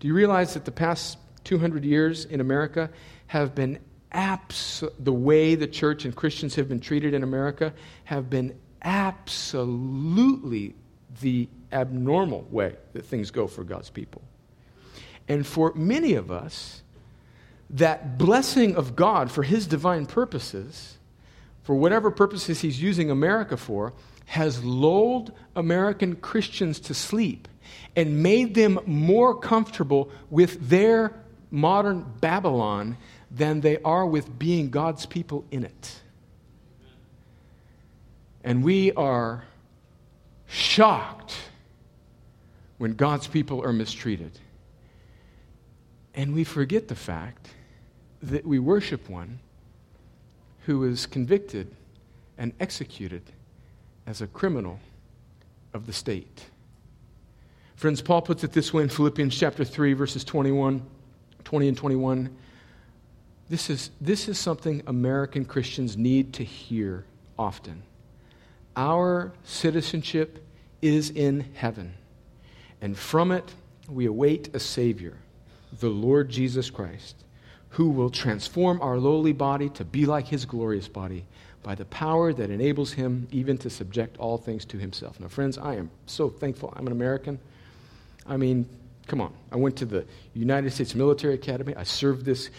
[0.01, 2.91] Do you realize that the past 200 years in America
[3.29, 3.79] have been
[4.13, 7.73] abs- the way the church and Christians have been treated in America
[8.05, 10.75] have been absolutely
[11.21, 14.23] the abnormal way that things go for God's people.
[15.29, 16.83] And for many of us,
[17.71, 20.99] that blessing of God for his divine purposes,
[21.63, 23.93] for whatever purposes he's using America for,
[24.27, 27.49] has lulled American Christians to sleep
[27.95, 31.13] and made them more comfortable with their
[31.51, 32.97] modern Babylon
[33.31, 36.01] than they are with being God's people in it.
[38.45, 39.45] And we are
[40.47, 41.37] shocked
[42.79, 44.39] when God's people are mistreated.
[46.15, 47.49] And we forget the fact
[48.23, 49.41] that we worship one
[50.67, 51.75] who is convicted
[52.39, 53.23] and executed
[54.07, 54.79] as a criminal
[55.75, 56.45] of the state.
[57.75, 60.83] Friends, Paul puts it this way in Philippians chapter 3, verses 21,
[61.45, 62.35] 20 and 21.
[63.49, 67.05] This is, this is something American Christians need to hear
[67.39, 67.83] often.
[68.75, 70.45] Our citizenship
[70.83, 71.95] is in heaven,
[72.81, 73.55] and from it
[73.89, 75.17] we await a Savior,
[75.79, 77.25] the Lord Jesus Christ,
[77.71, 81.25] who will transform our lowly body to be like his glorious body
[81.67, 85.19] by the power that enables him even to subject all things to himself.
[85.19, 87.41] Now, friends, I am so thankful I'm an American.
[88.25, 88.69] I mean,
[89.09, 89.35] come on.
[89.51, 91.75] I went to the United States Military Academy.
[91.75, 92.51] I served this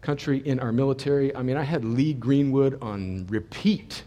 [0.00, 1.34] country in our military.
[1.34, 4.04] I mean, I had Lee Greenwood on repeat.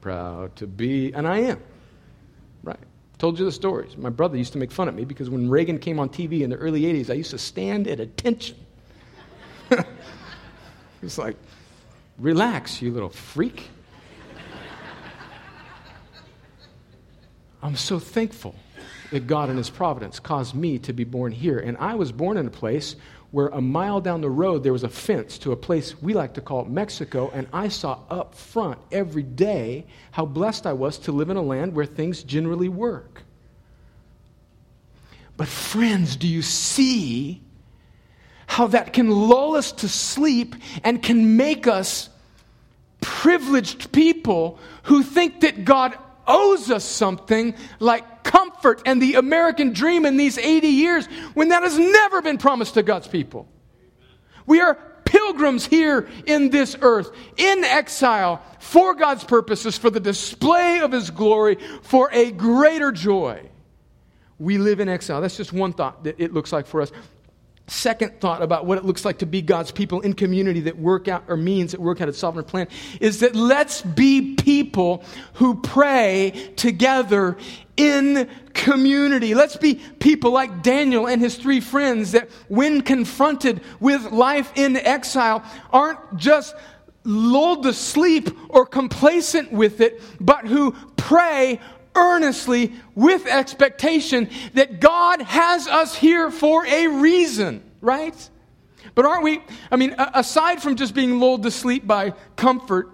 [0.00, 1.60] Proud to be, and I am.
[2.62, 2.80] Right.
[3.18, 3.98] Told you the stories.
[3.98, 6.48] My brother used to make fun of me because when Reagan came on TV in
[6.48, 8.56] the early 80s, I used to stand at attention.
[11.02, 11.36] it's like,
[12.18, 13.68] relax, you little freak.
[17.62, 18.54] I'm so thankful
[19.12, 21.58] that God in His providence caused me to be born here.
[21.58, 22.96] And I was born in a place
[23.30, 26.34] where a mile down the road there was a fence to a place we like
[26.34, 31.12] to call Mexico, and I saw up front every day how blessed I was to
[31.12, 33.22] live in a land where things generally work.
[35.36, 37.42] But, friends, do you see
[38.52, 42.10] how that can lull us to sleep and can make us
[43.00, 50.04] privileged people who think that God owes us something like comfort and the American dream
[50.04, 53.48] in these 80 years when that has never been promised to God's people.
[54.44, 54.74] We are
[55.06, 61.08] pilgrims here in this earth, in exile, for God's purposes, for the display of His
[61.08, 63.48] glory, for a greater joy.
[64.38, 65.22] We live in exile.
[65.22, 66.92] That's just one thought that it looks like for us
[67.72, 71.08] second thought about what it looks like to be God's people in community that work
[71.08, 72.68] out or means that work out a sovereign plan
[73.00, 75.02] is that let's be people
[75.34, 77.36] who pray together
[77.76, 79.34] in community.
[79.34, 84.76] Let's be people like Daniel and his three friends that, when confronted with life in
[84.76, 86.54] exile, aren't just
[87.04, 91.58] lulled to sleep or complacent with it, but who pray
[91.94, 98.30] earnestly with expectation that God has us here for a reason, right?
[98.94, 102.90] But aren't we, I mean, aside from just being lulled to sleep by comfort,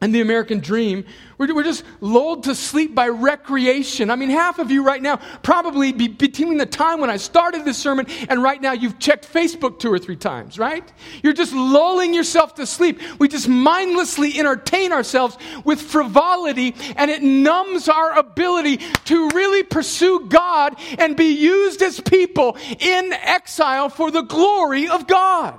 [0.00, 1.04] and the American dream.
[1.38, 4.10] We're, we're just lulled to sleep by recreation.
[4.10, 7.64] I mean, half of you right now, probably be, between the time when I started
[7.64, 10.90] this sermon and right now, you've checked Facebook two or three times, right?
[11.22, 13.00] You're just lulling yourself to sleep.
[13.18, 20.26] We just mindlessly entertain ourselves with frivolity, and it numbs our ability to really pursue
[20.28, 25.58] God and be used as people in exile for the glory of God.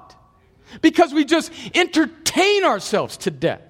[0.82, 3.62] Because we just entertain ourselves to death.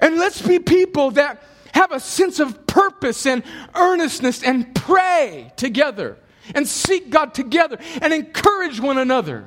[0.00, 3.42] And let's be people that have a sense of purpose and
[3.74, 6.18] earnestness and pray together
[6.54, 9.46] and seek God together and encourage one another.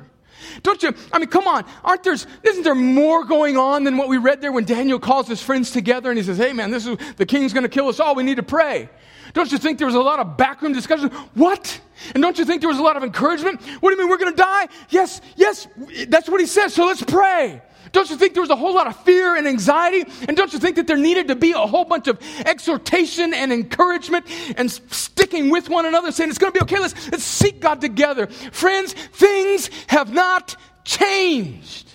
[0.62, 0.94] Don't you?
[1.12, 1.64] I mean, come on.
[1.84, 5.28] Aren't there, isn't there more going on than what we read there when Daniel calls
[5.28, 7.88] his friends together and he says, hey man, this is, the king's going to kill
[7.88, 8.14] us all.
[8.14, 8.88] We need to pray.
[9.32, 11.10] Don't you think there was a lot of backroom discussion?
[11.34, 11.80] What?
[12.14, 13.60] And don't you think there was a lot of encouragement?
[13.80, 14.68] What do you mean we're going to die?
[14.88, 15.68] Yes, yes,
[16.08, 16.74] that's what he says.
[16.74, 17.60] So let's pray.
[17.96, 20.04] Don't you think there was a whole lot of fear and anxiety?
[20.28, 23.50] And don't you think that there needed to be a whole bunch of exhortation and
[23.50, 24.26] encouragement
[24.58, 27.80] and sticking with one another, saying it's going to be okay, let's, let's seek God
[27.80, 28.26] together?
[28.26, 31.90] Friends, things have not changed.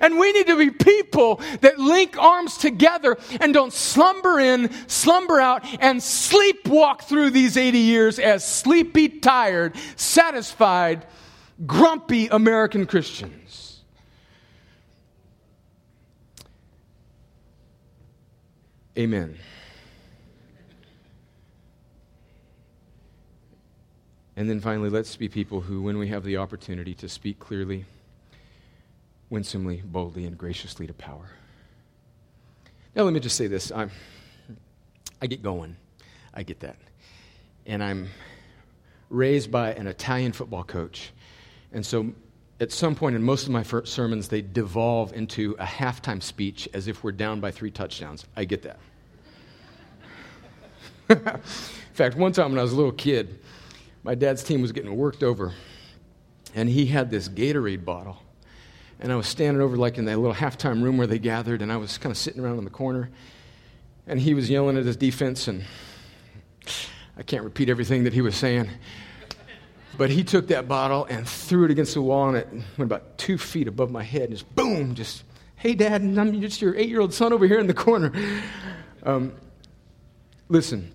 [0.00, 5.40] And we need to be people that link arms together and don't slumber in, slumber
[5.40, 11.04] out, and sleepwalk through these 80 years as sleepy, tired, satisfied,
[11.66, 13.75] grumpy American Christians.
[18.98, 19.36] Amen.
[24.36, 27.84] And then finally, let's be people who, when we have the opportunity to speak clearly,
[29.28, 31.30] winsomely, boldly, and graciously to power.
[32.94, 33.70] Now, let me just say this.
[33.70, 33.90] I'm,
[35.20, 35.76] I get going.
[36.32, 36.76] I get that.
[37.66, 38.08] And I'm
[39.10, 41.12] raised by an Italian football coach.
[41.72, 42.12] And so
[42.58, 46.88] at some point in most of my sermons, they devolve into a halftime speech as
[46.88, 48.24] if we're down by three touchdowns.
[48.34, 48.78] I get that.
[51.10, 51.40] in
[51.92, 53.38] fact, one time when I was a little kid,
[54.02, 55.52] my dad's team was getting worked over,
[56.54, 58.22] and he had this Gatorade bottle.
[58.98, 61.70] And I was standing over, like in that little halftime room where they gathered, and
[61.70, 63.10] I was kind of sitting around in the corner,
[64.06, 65.64] and he was yelling at his defense, and
[67.18, 68.70] I can't repeat everything that he was saying.
[69.96, 73.18] But he took that bottle and threw it against the wall, and it went about
[73.18, 75.24] two feet above my head, and just boom, just,
[75.56, 78.12] hey, Dad, I'm just your eight year old son over here in the corner.
[79.02, 79.32] Um,
[80.48, 80.92] listen,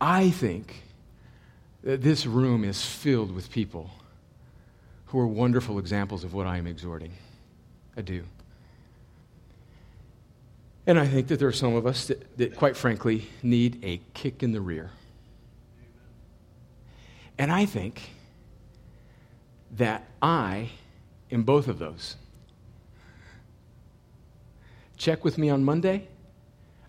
[0.00, 0.82] I think
[1.82, 3.90] that this room is filled with people
[5.06, 7.12] who are wonderful examples of what I am exhorting.
[7.96, 8.24] I do.
[10.86, 14.00] And I think that there are some of us that, that, quite frankly, need a
[14.14, 14.90] kick in the rear.
[17.38, 18.10] And I think
[19.72, 20.70] that I
[21.30, 22.16] am both of those.
[24.96, 26.08] Check with me on Monday.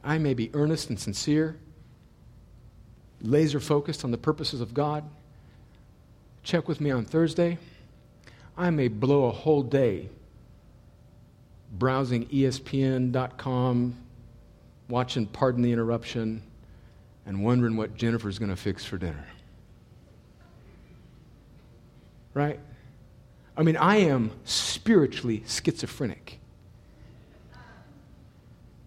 [0.04, 1.58] I may be earnest and sincere,
[3.22, 5.04] laser focused on the purposes of God.
[6.44, 7.58] Check with me on Thursday.
[8.58, 10.10] I may blow a whole day
[11.72, 13.96] browsing ESPN.com,
[14.90, 16.42] watching Pardon the Interruption,
[17.26, 19.26] and wondering what Jennifer's going to fix for dinner.
[22.38, 22.60] Right?
[23.58, 26.40] I mean, I am spiritually schizophrenic.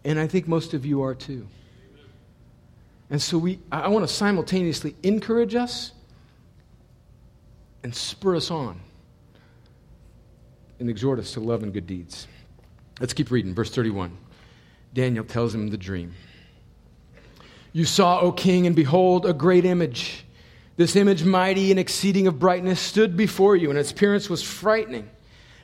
[0.05, 1.49] And I think most of you are too.
[3.11, 5.91] And so we, I want to simultaneously encourage us
[7.83, 8.79] and spur us on
[10.79, 12.29] and exhort us to love and good deeds.
[13.01, 13.53] Let's keep reading.
[13.53, 14.17] Verse 31.
[14.95, 16.15] Daniel tells him the dream.
[17.73, 20.25] You saw, O king, and behold, a great image.
[20.81, 25.11] This image, mighty and exceeding of brightness, stood before you, and its appearance was frightening.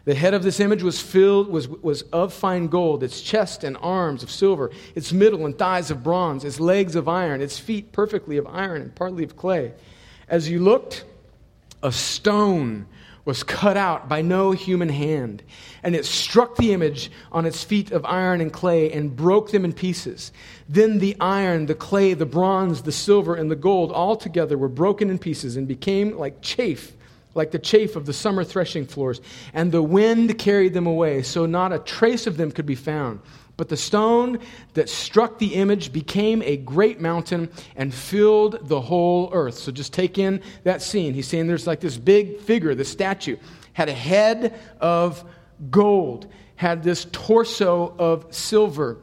[0.05, 3.79] The head of this image was filled was, was of fine gold, its chest and
[3.81, 7.93] arms of silver, its middle and thighs of bronze, its legs of iron, its feet
[7.93, 9.73] perfectly of iron and partly of clay.
[10.29, 11.07] As you looked,
[11.83, 12.85] a stone
[13.27, 15.43] was cut out by no human hand,
[15.83, 19.65] and it struck the image on its feet of iron and clay and broke them
[19.65, 20.33] in pieces.
[20.69, 24.69] Then the iron, the clay, the bronze, the silver, and the gold all together were
[24.69, 26.93] broken in pieces and became like chaff
[27.35, 29.21] like the chaff of the summer threshing floors,
[29.53, 33.21] and the wind carried them away, so not a trace of them could be found.
[33.57, 34.39] But the stone
[34.75, 39.55] that struck the image became a great mountain and filled the whole earth.
[39.55, 41.15] So just take in that scene.
[41.15, 43.37] He's saying there's like this big figure, the statue,
[43.73, 45.25] had a head of
[45.71, 46.27] gold,
[46.57, 48.99] had this torso of silver,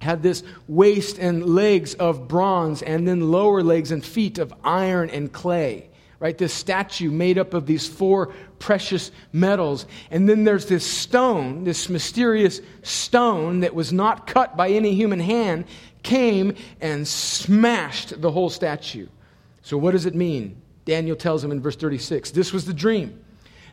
[0.00, 5.08] had this waist and legs of bronze, and then lower legs and feet of iron
[5.08, 5.88] and clay
[6.20, 6.36] right?
[6.36, 9.86] This statue made up of these four precious metals.
[10.10, 15.20] And then there's this stone, this mysterious stone that was not cut by any human
[15.20, 15.66] hand,
[16.02, 19.08] came and smashed the whole statue.
[19.62, 20.60] So, what does it mean?
[20.84, 23.24] Daniel tells him in verse 36 this was the dream.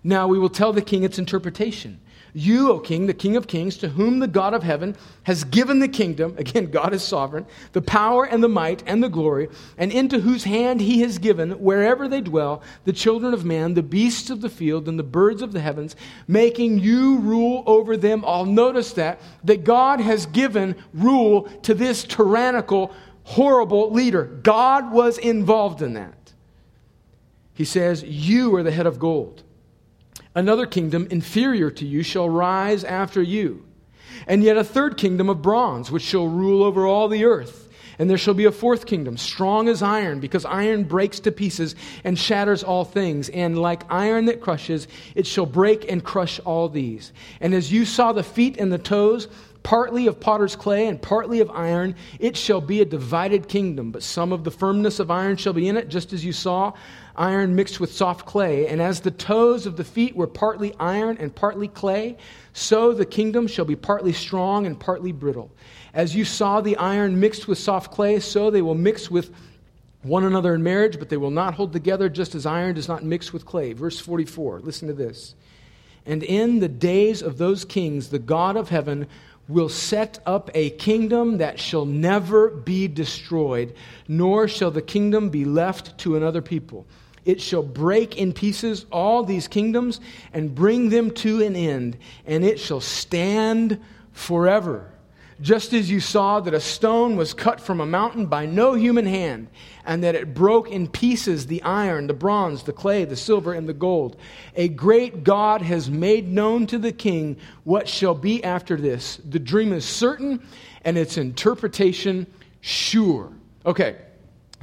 [0.04, 2.00] Now we will tell the king its interpretation.
[2.34, 5.80] You, O king, the king of kings, to whom the God of heaven has given
[5.80, 9.92] the kingdom, again, God is sovereign, the power and the might and the glory, and
[9.92, 14.30] into whose hand he has given, wherever they dwell, the children of man, the beasts
[14.30, 15.96] of the field, and the birds of the heavens,
[16.28, 18.46] making you rule over them all.
[18.46, 24.26] Notice that, that God has given rule to this tyrannical, horrible leader.
[24.26, 26.34] God was involved in that.
[27.54, 29.44] He says, You are the head of gold.
[30.34, 33.66] Another kingdom inferior to you shall rise after you,
[34.28, 37.68] and yet a third kingdom of bronze, which shall rule over all the earth.
[38.00, 41.76] And there shall be a fourth kingdom, strong as iron, because iron breaks to pieces
[42.04, 43.30] and shatters all things.
[43.30, 47.14] And like iron that crushes, it shall break and crush all these.
[47.42, 49.28] And as you saw the feet and the toes,
[49.62, 53.92] partly of potter's clay and partly of iron, it shall be a divided kingdom.
[53.92, 56.74] But some of the firmness of iron shall be in it, just as you saw
[57.16, 58.68] iron mixed with soft clay.
[58.68, 62.18] And as the toes of the feet were partly iron and partly clay,
[62.54, 65.52] so the kingdom shall be partly strong and partly brittle.
[65.94, 69.34] As you saw the iron mixed with soft clay, so they will mix with
[70.04, 73.04] one another in marriage, but they will not hold together just as iron does not
[73.04, 73.74] mix with clay.
[73.74, 75.36] Verse 44, listen to this.
[76.06, 79.08] And in the days of those kings, the God of heaven
[79.48, 83.74] will set up a kingdom that shall never be destroyed,
[84.08, 86.86] nor shall the kingdom be left to another people.
[87.26, 90.00] It shall break in pieces all these kingdoms
[90.34, 93.80] and bring them to an end, and it shall stand
[94.12, 94.92] forever.
[95.42, 99.08] Just as you saw that a stone was cut from a mountain by no human
[99.08, 99.48] hand,
[99.86, 103.68] and that it broke in pieces the iron, the bronze, the clay, the silver, and
[103.68, 104.18] the gold.
[104.56, 109.20] A great God has made known to the king what shall be after this.
[109.28, 110.46] The dream is certain,
[110.86, 112.28] and its interpretation
[112.62, 113.32] sure.
[113.66, 113.98] Okay.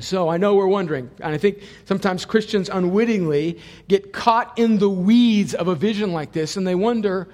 [0.00, 3.58] So I know we're wondering, and I think sometimes Christians unwittingly
[3.88, 7.28] get caught in the weeds of a vision like this, and they wonder,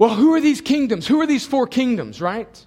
[0.00, 1.06] well, who are these kingdoms?
[1.06, 2.66] Who are these four kingdoms, right?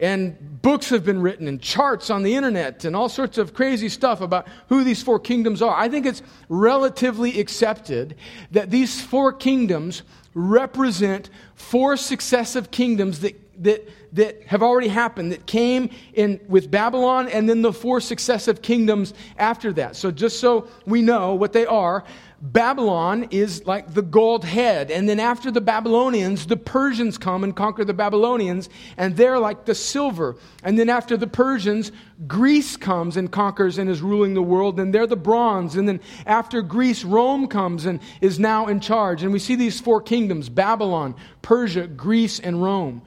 [0.00, 3.88] And books have been written and charts on the internet and all sorts of crazy
[3.88, 5.72] stuff about who these four kingdoms are.
[5.72, 8.16] I think it's relatively accepted
[8.50, 10.02] that these four kingdoms
[10.34, 17.28] represent four successive kingdoms that that, that have already happened that came in with Babylon
[17.28, 19.94] and then the four successive kingdoms after that.
[19.94, 22.02] So, just so we know what they are,
[22.44, 24.90] Babylon is like the gold head.
[24.90, 29.64] And then after the Babylonians, the Persians come and conquer the Babylonians, and they're like
[29.64, 30.36] the silver.
[30.64, 31.92] And then after the Persians,
[32.26, 35.76] Greece comes and conquers and is ruling the world, and they're the bronze.
[35.76, 39.22] And then after Greece, Rome comes and is now in charge.
[39.22, 43.02] And we see these four kingdoms Babylon, Persia, Greece, and Rome.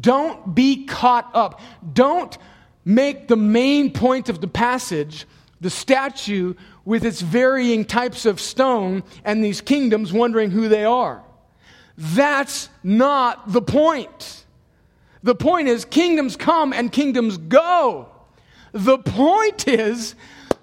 [0.00, 1.60] Don't be caught up.
[1.92, 2.38] Don't
[2.86, 5.26] make the main point of the passage
[5.60, 6.54] the statue
[6.88, 11.22] with its varying types of stone and these kingdoms wondering who they are.
[11.98, 14.46] That's not the point.
[15.22, 18.08] The point is, kingdoms come and kingdoms go.
[18.72, 20.14] The point is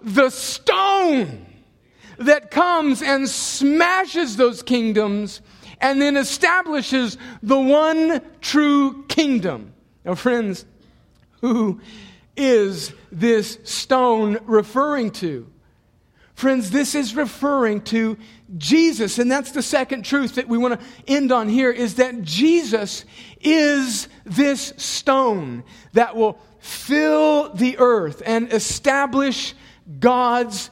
[0.02, 1.46] the stone
[2.18, 5.42] that comes and smashes those kingdoms
[5.80, 9.76] and then establishes the one true kingdom.
[10.04, 10.66] Now, friends,
[11.42, 11.82] who
[12.36, 15.52] is this stone referring to?
[16.36, 18.18] Friends, this is referring to
[18.58, 19.20] Jesus.
[19.20, 23.06] And that's the second truth that we want to end on here is that Jesus
[23.40, 25.64] is this stone
[25.94, 29.54] that will fill the earth and establish
[30.00, 30.70] God's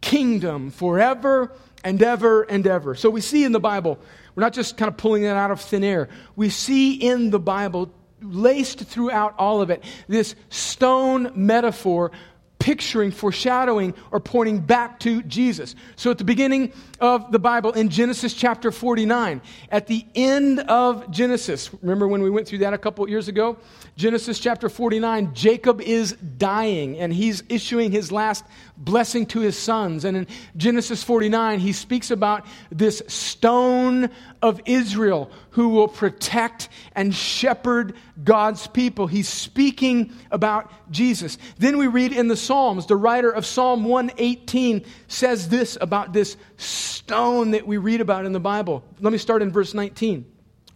[0.00, 1.52] kingdom forever
[1.84, 2.94] and ever and ever.
[2.94, 3.98] So we see in the Bible,
[4.34, 6.08] we're not just kind of pulling that out of thin air.
[6.36, 7.92] We see in the Bible,
[8.22, 12.12] laced throughout all of it, this stone metaphor
[12.62, 15.74] picturing, foreshadowing, or pointing back to Jesus.
[15.96, 21.10] So at the beginning of the Bible, in Genesis chapter 49, at the end of
[21.10, 23.58] Genesis, remember when we went through that a couple years ago?
[23.96, 28.44] Genesis chapter 49, Jacob is dying and he's issuing his last
[28.84, 30.04] blessing to his sons.
[30.04, 30.26] And in
[30.56, 34.10] Genesis 49, he speaks about this stone
[34.40, 39.06] of Israel who will protect and shepherd God's people.
[39.06, 41.38] He's speaking about Jesus.
[41.58, 46.36] Then we read in the Psalms, the writer of Psalm 118 says this about this
[46.56, 48.84] stone that we read about in the Bible.
[49.00, 50.31] Let me start in verse 19.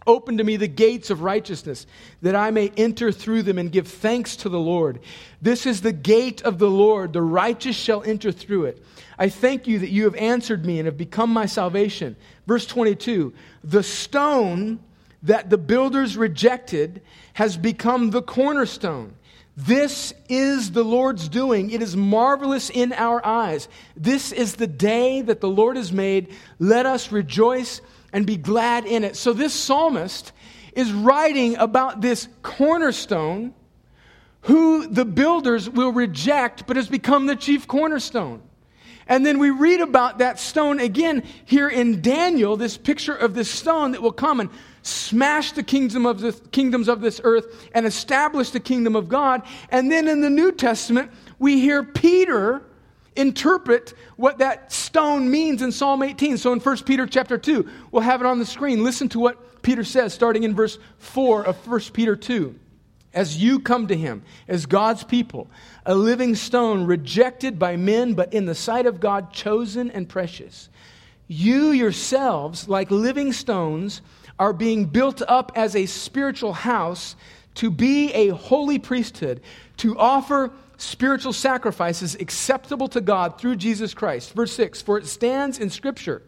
[0.07, 1.85] Open to me the gates of righteousness,
[2.21, 4.99] that I may enter through them and give thanks to the Lord.
[5.41, 7.11] This is the gate of the Lord.
[7.11, 8.83] The righteous shall enter through it.
[9.19, 12.15] I thank you that you have answered me and have become my salvation.
[12.47, 13.33] Verse 22
[13.65, 14.79] The stone
[15.23, 17.01] that the builders rejected
[17.33, 19.13] has become the cornerstone.
[19.57, 21.71] This is the Lord's doing.
[21.71, 23.67] It is marvelous in our eyes.
[23.95, 26.33] This is the day that the Lord has made.
[26.59, 27.81] Let us rejoice
[28.13, 29.15] and be glad in it.
[29.15, 30.31] So, this psalmist
[30.73, 33.53] is writing about this cornerstone
[34.41, 38.41] who the builders will reject, but has become the chief cornerstone.
[39.07, 43.49] And then we read about that stone again here in Daniel, this picture of this
[43.49, 44.49] stone that will come and
[44.81, 49.43] smash the kingdom of the kingdoms of this earth and establish the kingdom of God.
[49.69, 52.61] And then in the New Testament, we hear Peter
[53.17, 56.37] interpret what that stone means in Psalm 18.
[56.37, 58.83] So in 1 Peter chapter 2, we'll have it on the screen.
[58.83, 62.55] Listen to what Peter says starting in verse 4 of 1 Peter 2.
[63.13, 65.49] As you come to him as God's people,
[65.85, 70.69] a living stone rejected by men, but in the sight of God chosen and precious.
[71.27, 74.01] You yourselves, like living stones,
[74.39, 77.15] are being built up as a spiritual house
[77.55, 79.41] to be a holy priesthood,
[79.77, 84.33] to offer spiritual sacrifices acceptable to God through Jesus Christ.
[84.33, 86.21] Verse 6 For it stands in Scripture,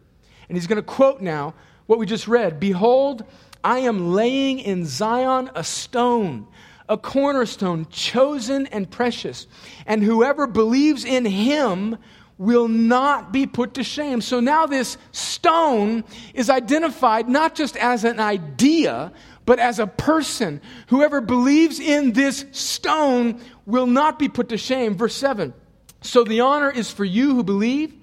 [0.47, 1.53] and he's going to quote now
[1.85, 3.23] what we just read Behold,
[3.63, 6.47] I am laying in Zion a stone,
[6.87, 9.47] a cornerstone, chosen and precious,
[9.85, 11.97] and whoever believes in him
[12.37, 14.21] will not be put to shame.
[14.21, 19.11] So now this stone is identified not just as an idea,
[19.45, 20.61] but as a person.
[20.87, 24.95] Whoever believes in this stone will not be put to shame.
[24.95, 25.53] Verse 7
[26.01, 27.93] So the honor is for you who believe,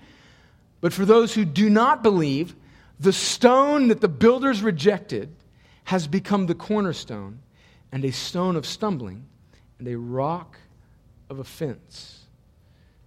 [0.80, 2.54] but for those who do not believe,
[2.98, 5.34] the stone that the builders rejected
[5.84, 7.40] has become the cornerstone
[7.92, 9.26] and a stone of stumbling
[9.78, 10.58] and a rock
[11.28, 12.22] of offense.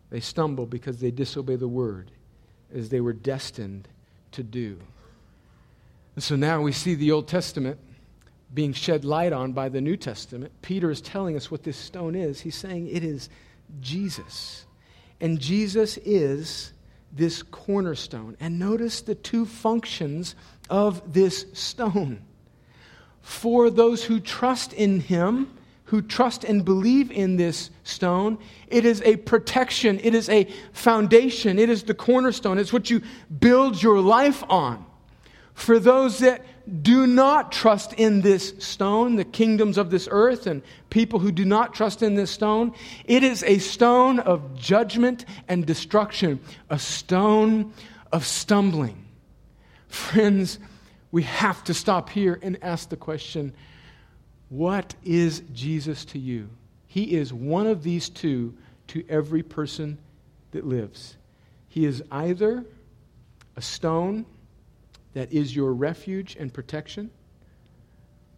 [0.10, 2.12] They stumble because they disobey the word
[2.74, 3.88] as they were destined
[4.32, 4.78] to do.
[6.16, 7.80] And so now we see the Old Testament
[8.54, 12.16] being shed light on by the New Testament, Peter is telling us what this stone
[12.16, 12.42] is.
[12.42, 13.30] He's saying it is
[13.80, 14.66] Jesus.
[15.22, 16.74] And Jesus is
[17.12, 18.38] this cornerstone.
[18.40, 20.36] And notice the two functions
[20.70, 22.22] of this stone.
[23.22, 25.52] For those who trust in him,
[25.86, 28.38] who trust and believe in this stone,
[28.68, 33.02] it is a protection, it is a foundation, it is the cornerstone, it's what you
[33.40, 34.86] build your life on.
[35.54, 40.62] For those that do not trust in this stone, the kingdoms of this earth, and
[40.90, 42.74] people who do not trust in this stone,
[43.06, 46.40] it is a stone of judgment and destruction,
[46.70, 47.74] a stone
[48.12, 49.06] of stumbling.
[49.88, 50.60] Friends,
[51.12, 53.54] we have to stop here and ask the question
[54.50, 56.50] what is Jesus to you?
[56.88, 58.56] He is one of these two
[58.88, 60.00] to every person
[60.52, 61.16] that lives.
[61.68, 62.66] He is either
[63.56, 64.26] a stone
[65.20, 67.12] that is your refuge and protection,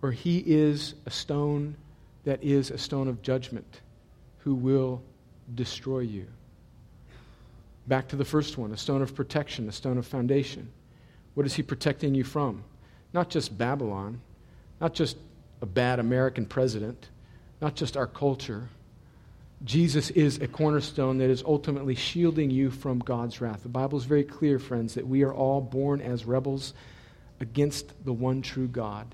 [0.01, 1.75] or he is a stone
[2.23, 3.81] that is a stone of judgment
[4.39, 4.99] who will
[5.53, 6.25] destroy you.
[7.85, 10.71] Back to the first one a stone of protection, a stone of foundation.
[11.35, 12.63] What is he protecting you from?
[13.13, 14.19] Not just Babylon,
[14.79, 15.17] not just
[15.61, 17.09] a bad American president,
[17.61, 18.69] not just our culture.
[19.63, 23.61] Jesus is a cornerstone that is ultimately shielding you from God's wrath.
[23.63, 26.73] The Bible is very clear, friends, that we are all born as rebels
[27.39, 29.13] against the one true God.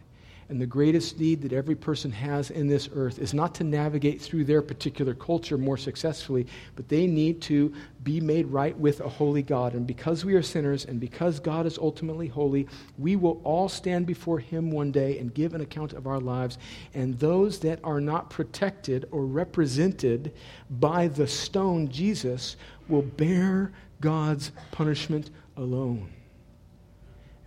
[0.49, 4.21] And the greatest need that every person has in this earth is not to navigate
[4.21, 7.73] through their particular culture more successfully, but they need to
[8.03, 9.73] be made right with a holy God.
[9.73, 12.65] And because we are sinners and because God is ultimately holy,
[12.97, 16.57] we will all stand before Him one day and give an account of our lives.
[16.93, 20.33] And those that are not protected or represented
[20.69, 22.55] by the stone, Jesus,
[22.87, 26.09] will bear God's punishment alone.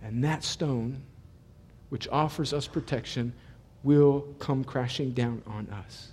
[0.03, 1.01] And that stone
[1.91, 3.33] which offers us protection,
[3.83, 6.07] will come crashing down on us.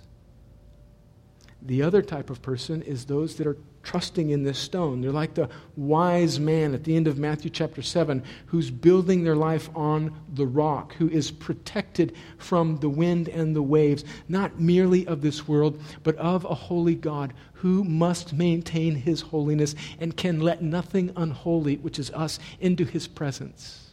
[1.61, 4.99] The other type of person is those that are trusting in this stone.
[4.99, 9.37] They're like the wise man at the end of Matthew chapter 7 who's building their
[9.37, 15.07] life on the rock, who is protected from the wind and the waves, not merely
[15.07, 20.41] of this world, but of a holy God who must maintain his holiness and can
[20.41, 23.88] let nothing unholy, which is us, into his presence.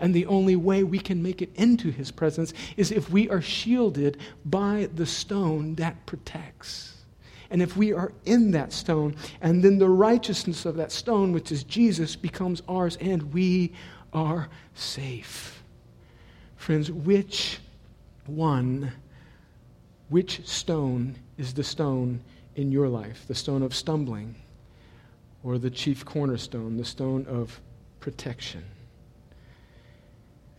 [0.00, 3.42] And the only way we can make it into his presence is if we are
[3.42, 6.96] shielded by the stone that protects.
[7.50, 11.52] And if we are in that stone, and then the righteousness of that stone, which
[11.52, 13.72] is Jesus, becomes ours, and we
[14.12, 15.62] are safe.
[16.56, 17.58] Friends, which
[18.26, 18.92] one,
[20.08, 22.20] which stone is the stone
[22.54, 23.24] in your life?
[23.28, 24.34] The stone of stumbling,
[25.42, 27.60] or the chief cornerstone, the stone of
[27.98, 28.64] protection?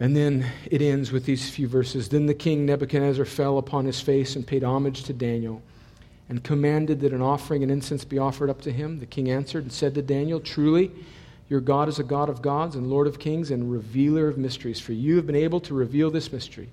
[0.02, 2.10] And then it ends with these few verses.
[2.10, 5.62] Then the king Nebuchadnezzar fell upon his face and paid homage to Daniel
[6.28, 9.00] and commanded that an offering and incense be offered up to him.
[9.00, 10.90] The king answered and said to Daniel, Truly,
[11.50, 14.80] your God is a God of gods and Lord of kings and revealer of mysteries,
[14.80, 16.70] for you have been able to reveal this mystery.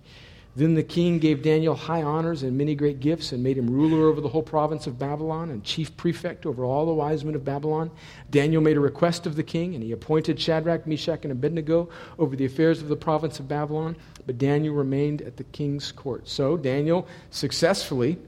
[0.59, 4.09] Then the king gave Daniel high honors and many great gifts and made him ruler
[4.09, 7.45] over the whole province of Babylon and chief prefect over all the wise men of
[7.45, 7.93] Babylon.
[8.33, 11.89] Daniel made a request of the king, and he appointed Shadrach, Meshach, and Abednego
[12.19, 13.95] over the affairs of the province of Babylon.
[14.27, 16.27] But Daniel remained at the king's court.
[16.29, 18.19] So Daniel successfully,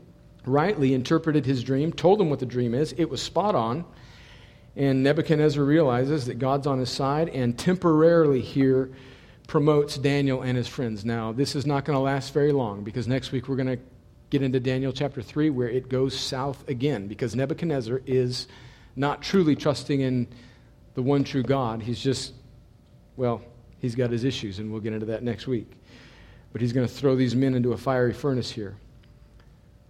[0.47, 2.93] rightly interpreted his dream, told him what the dream is.
[2.97, 3.85] It was spot on.
[4.77, 8.93] And Nebuchadnezzar realizes that God's on his side and temporarily here
[9.51, 11.05] promotes Daniel and his friends.
[11.05, 13.83] Now, this is not going to last very long because next week we're going to
[14.31, 18.47] get into Daniel chapter 3 where it goes south again because Nebuchadnezzar is
[18.95, 20.29] not truly trusting in
[20.95, 21.83] the one true God.
[21.83, 22.33] He's just,
[23.17, 23.43] well,
[23.81, 25.73] he's got his issues, and we'll get into that next week.
[26.53, 28.77] But he's going to throw these men into a fiery furnace here.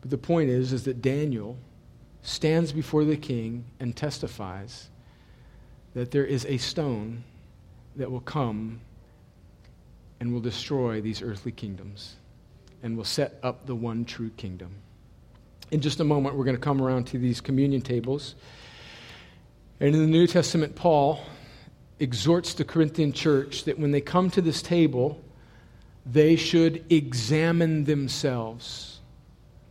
[0.01, 1.59] But the point is, is that Daniel
[2.23, 4.89] stands before the king and testifies
[5.93, 7.25] that there is a stone
[7.97, 8.81] that will come
[10.21, 12.17] and will destroy these earthly kingdoms
[12.83, 14.75] and will set up the one true kingdom.
[15.71, 18.35] In just a moment, we're going to come around to these communion tables.
[19.81, 21.21] And in the New Testament, Paul
[21.99, 25.23] exhorts the Corinthian church that when they come to this table,
[26.05, 29.01] they should examine themselves.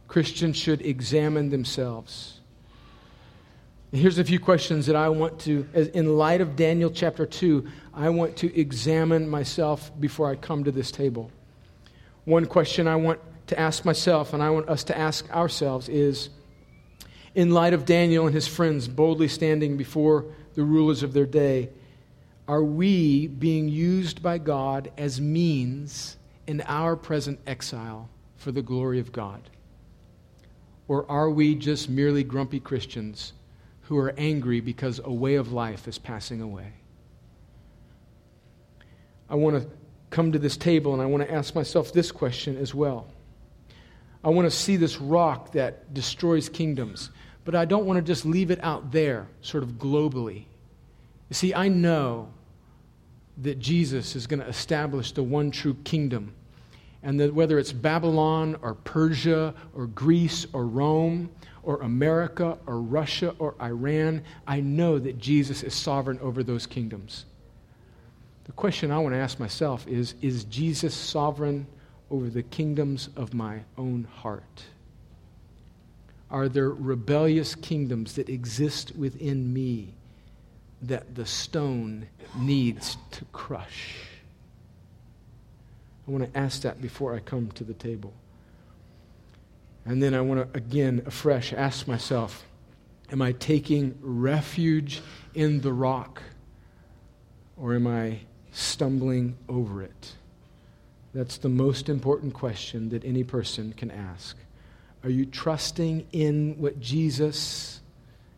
[0.08, 2.39] Christians should examine themselves.
[3.92, 8.10] Here's a few questions that I want to, in light of Daniel chapter 2, I
[8.10, 11.32] want to examine myself before I come to this table.
[12.26, 16.30] One question I want to ask myself and I want us to ask ourselves is
[17.34, 21.72] in light of Daniel and his friends boldly standing before the rulers of their day,
[22.48, 29.00] are we being used by God as means in our present exile for the glory
[29.00, 29.50] of God?
[30.88, 33.34] Or are we just merely grumpy Christians?
[33.90, 36.72] Who are angry because a way of life is passing away.
[39.28, 39.68] I want to
[40.12, 43.08] come to this table and I want to ask myself this question as well.
[44.24, 47.10] I want to see this rock that destroys kingdoms,
[47.46, 50.46] but I don't want to just leave it out there, sort of globally.
[51.30, 52.30] You see, I know
[53.40, 56.36] that Jesus is going to establish the one true kingdom.
[57.02, 61.32] And that whether it's Babylon or Persia or Greece or Rome
[61.64, 67.26] or America or Russia or Iran, I know that Jesus is sovereign over those kingdoms.
[68.46, 71.68] The question I want to ask myself is Is Jesus sovereign
[72.10, 74.64] over the kingdoms of my own heart?
[76.32, 79.94] Are there rebellious kingdoms that exist within me
[80.82, 82.08] that the stone
[82.38, 83.96] needs to crush?
[86.08, 88.14] I want to ask that before I come to the table.
[89.90, 92.46] And then I want to again, afresh, ask myself
[93.12, 95.02] Am I taking refuge
[95.34, 96.22] in the rock?
[97.58, 98.20] Or am I
[98.52, 100.14] stumbling over it?
[101.12, 104.38] That's the most important question that any person can ask.
[105.04, 107.82] Are you trusting in what Jesus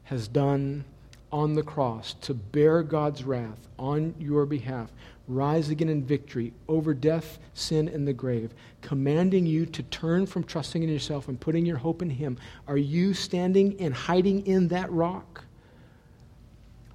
[0.03, 0.85] has done
[1.33, 4.89] on the cross to bear God's wrath on your behalf,
[5.27, 10.43] rise again in victory over death, sin, and the grave, commanding you to turn from
[10.43, 12.37] trusting in yourself and putting your hope in Him?
[12.67, 15.45] Are you standing and hiding in that rock?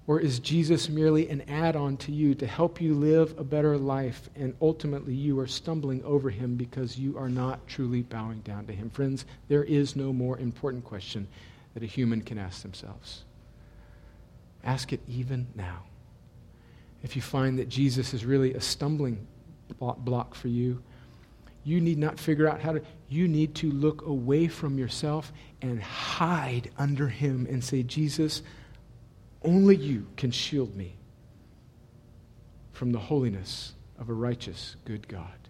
[0.07, 3.77] Or is Jesus merely an add on to you to help you live a better
[3.77, 8.67] life and ultimately you are stumbling over him because you are not truly bowing down
[8.67, 8.89] to him?
[8.89, 11.27] Friends, there is no more important question
[11.75, 13.25] that a human can ask themselves.
[14.63, 15.83] Ask it even now.
[17.03, 19.27] If you find that Jesus is really a stumbling
[19.79, 20.83] block for you,
[21.65, 25.83] you need not figure out how to, you need to look away from yourself and
[25.83, 28.43] hide under him and say, Jesus,
[29.43, 30.97] only you can shield me
[32.73, 35.49] from the holiness of a righteous, good God.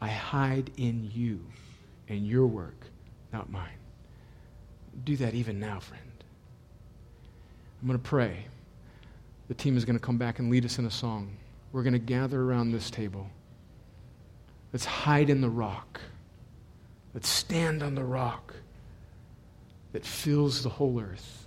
[0.00, 1.44] I hide in you
[2.08, 2.86] and your work,
[3.32, 3.78] not mine.
[5.04, 6.02] Do that even now, friend.
[7.80, 8.46] I'm going to pray.
[9.48, 11.36] The team is going to come back and lead us in a song.
[11.72, 13.28] We're going to gather around this table.
[14.72, 16.00] Let's hide in the rock.
[17.14, 18.54] Let's stand on the rock
[19.92, 21.46] that fills the whole earth.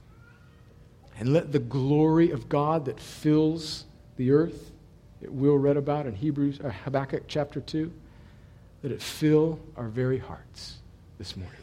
[1.20, 3.86] And let the glory of God that fills
[4.16, 4.72] the earth,
[5.22, 7.92] that Will read about in Hebrews, or uh, Habakkuk chapter 2,
[8.84, 10.78] let it fill our very hearts
[11.18, 11.60] this morning.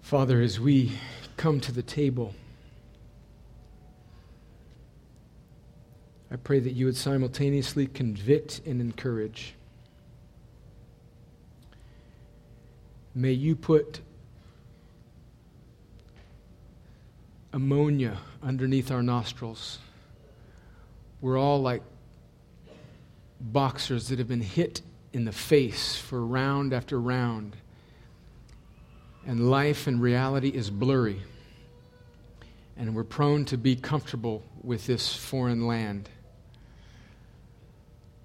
[0.00, 0.92] Father, as we
[1.36, 2.34] come to the table,
[6.30, 9.54] I pray that you would simultaneously convict and encourage.
[13.14, 14.00] May you put
[17.52, 19.78] ammonia underneath our nostrils.
[21.20, 21.82] We're all like
[23.40, 27.56] boxers that have been hit in the face for round after round.
[29.26, 31.22] And life and reality is blurry.
[32.76, 36.08] And we're prone to be comfortable with this foreign land.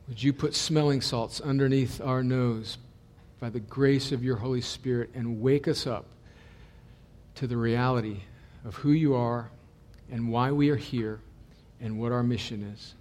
[0.07, 2.77] Would you put smelling salts underneath our nose
[3.39, 6.05] by the grace of your Holy Spirit and wake us up
[7.35, 8.21] to the reality
[8.65, 9.49] of who you are
[10.11, 11.19] and why we are here
[11.79, 12.95] and what our mission is.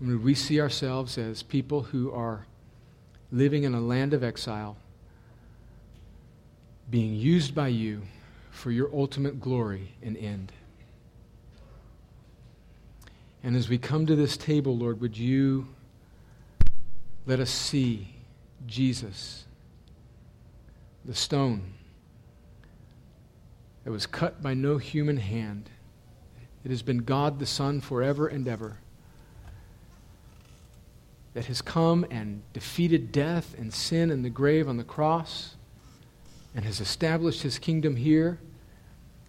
[0.00, 2.46] And we see ourselves as people who are
[3.30, 4.76] living in a land of exile,
[6.90, 8.02] being used by you
[8.50, 10.52] for your ultimate glory and end.
[13.44, 15.68] And as we come to this table, Lord, would you
[17.26, 18.08] let us see
[18.66, 19.44] Jesus,
[21.04, 21.74] the stone
[23.84, 25.68] that was cut by no human hand.
[26.64, 28.78] It has been God the Son forever and ever
[31.34, 35.56] that has come and defeated death and sin and the grave on the cross
[36.54, 38.38] and has established his kingdom here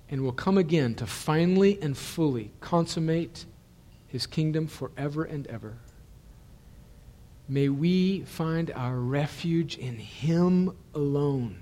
[0.10, 3.46] and will come again to finally and fully consummate
[4.08, 5.78] his kingdom forever and ever.
[7.48, 11.62] May we find our refuge in him alone.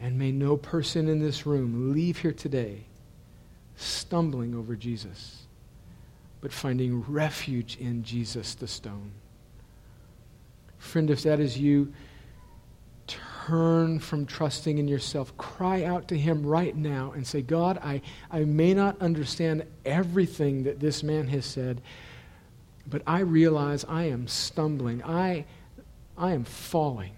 [0.00, 2.84] And may no person in this room leave here today
[3.76, 5.42] stumbling over Jesus,
[6.40, 9.12] but finding refuge in Jesus the stone.
[10.78, 11.92] Friend, if that is you,
[13.46, 15.36] turn from trusting in yourself.
[15.36, 20.64] Cry out to Him right now and say, God, I, I may not understand everything
[20.64, 21.82] that this man has said,
[22.86, 25.02] but I realize I am stumbling.
[25.02, 25.44] I,
[26.16, 27.12] I am falling.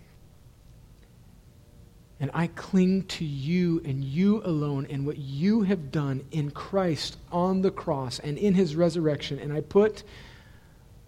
[2.19, 7.19] And I cling to you and you alone and what you have done in Christ
[7.31, 9.39] on the cross and in his resurrection.
[9.39, 10.03] And I put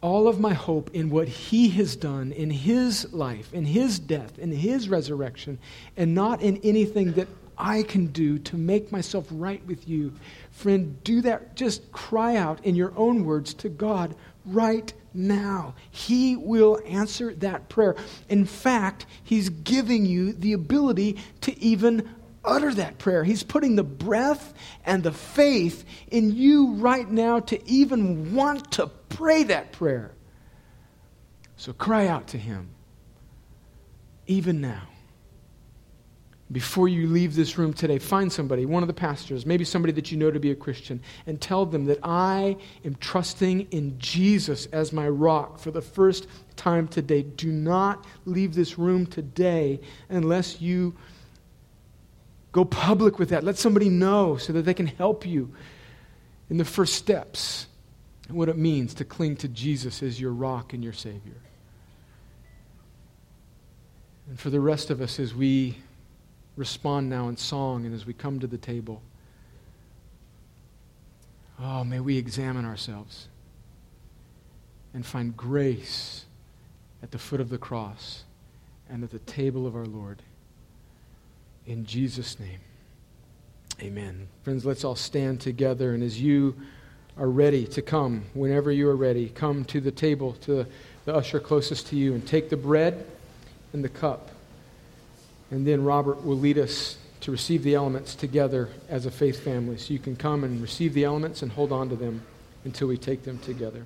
[0.00, 4.38] all of my hope in what he has done in his life, in his death,
[4.38, 5.58] in his resurrection,
[5.96, 10.12] and not in anything that I can do to make myself right with you.
[10.52, 11.56] Friend, do that.
[11.56, 14.14] Just cry out in your own words to God
[14.46, 15.74] right now.
[15.90, 17.96] He will answer that prayer.
[18.28, 22.08] In fact, He's giving you the ability to even
[22.44, 23.24] utter that prayer.
[23.24, 24.54] He's putting the breath
[24.86, 30.12] and the faith in you right now to even want to pray that prayer.
[31.56, 32.70] So cry out to Him,
[34.26, 34.82] even now.
[36.50, 40.10] Before you leave this room today, find somebody, one of the pastors, maybe somebody that
[40.10, 42.56] you know to be a Christian, and tell them that I
[42.86, 47.22] am trusting in Jesus as my rock for the first time today.
[47.22, 50.96] Do not leave this room today unless you
[52.52, 53.44] go public with that.
[53.44, 55.52] Let somebody know so that they can help you
[56.48, 57.67] in the first steps
[58.28, 61.40] and what it means to cling to Jesus as your rock and your Savior.
[64.28, 65.78] And for the rest of us, as we
[66.58, 69.00] respond now in song and as we come to the table.
[71.60, 73.28] Oh, may we examine ourselves
[74.92, 76.24] and find grace
[77.02, 78.24] at the foot of the cross
[78.90, 80.22] and at the table of our Lord.
[81.64, 82.60] In Jesus' name,
[83.80, 84.28] amen.
[84.42, 85.94] Friends, let's all stand together.
[85.94, 86.56] And as you
[87.18, 90.66] are ready to come, whenever you are ready, come to the table, to
[91.04, 93.06] the usher closest to you, and take the bread
[93.72, 94.30] and the cup.
[95.50, 99.78] And then Robert will lead us to receive the elements together as a faith family.
[99.78, 102.22] So you can come and receive the elements and hold on to them
[102.64, 103.84] until we take them together.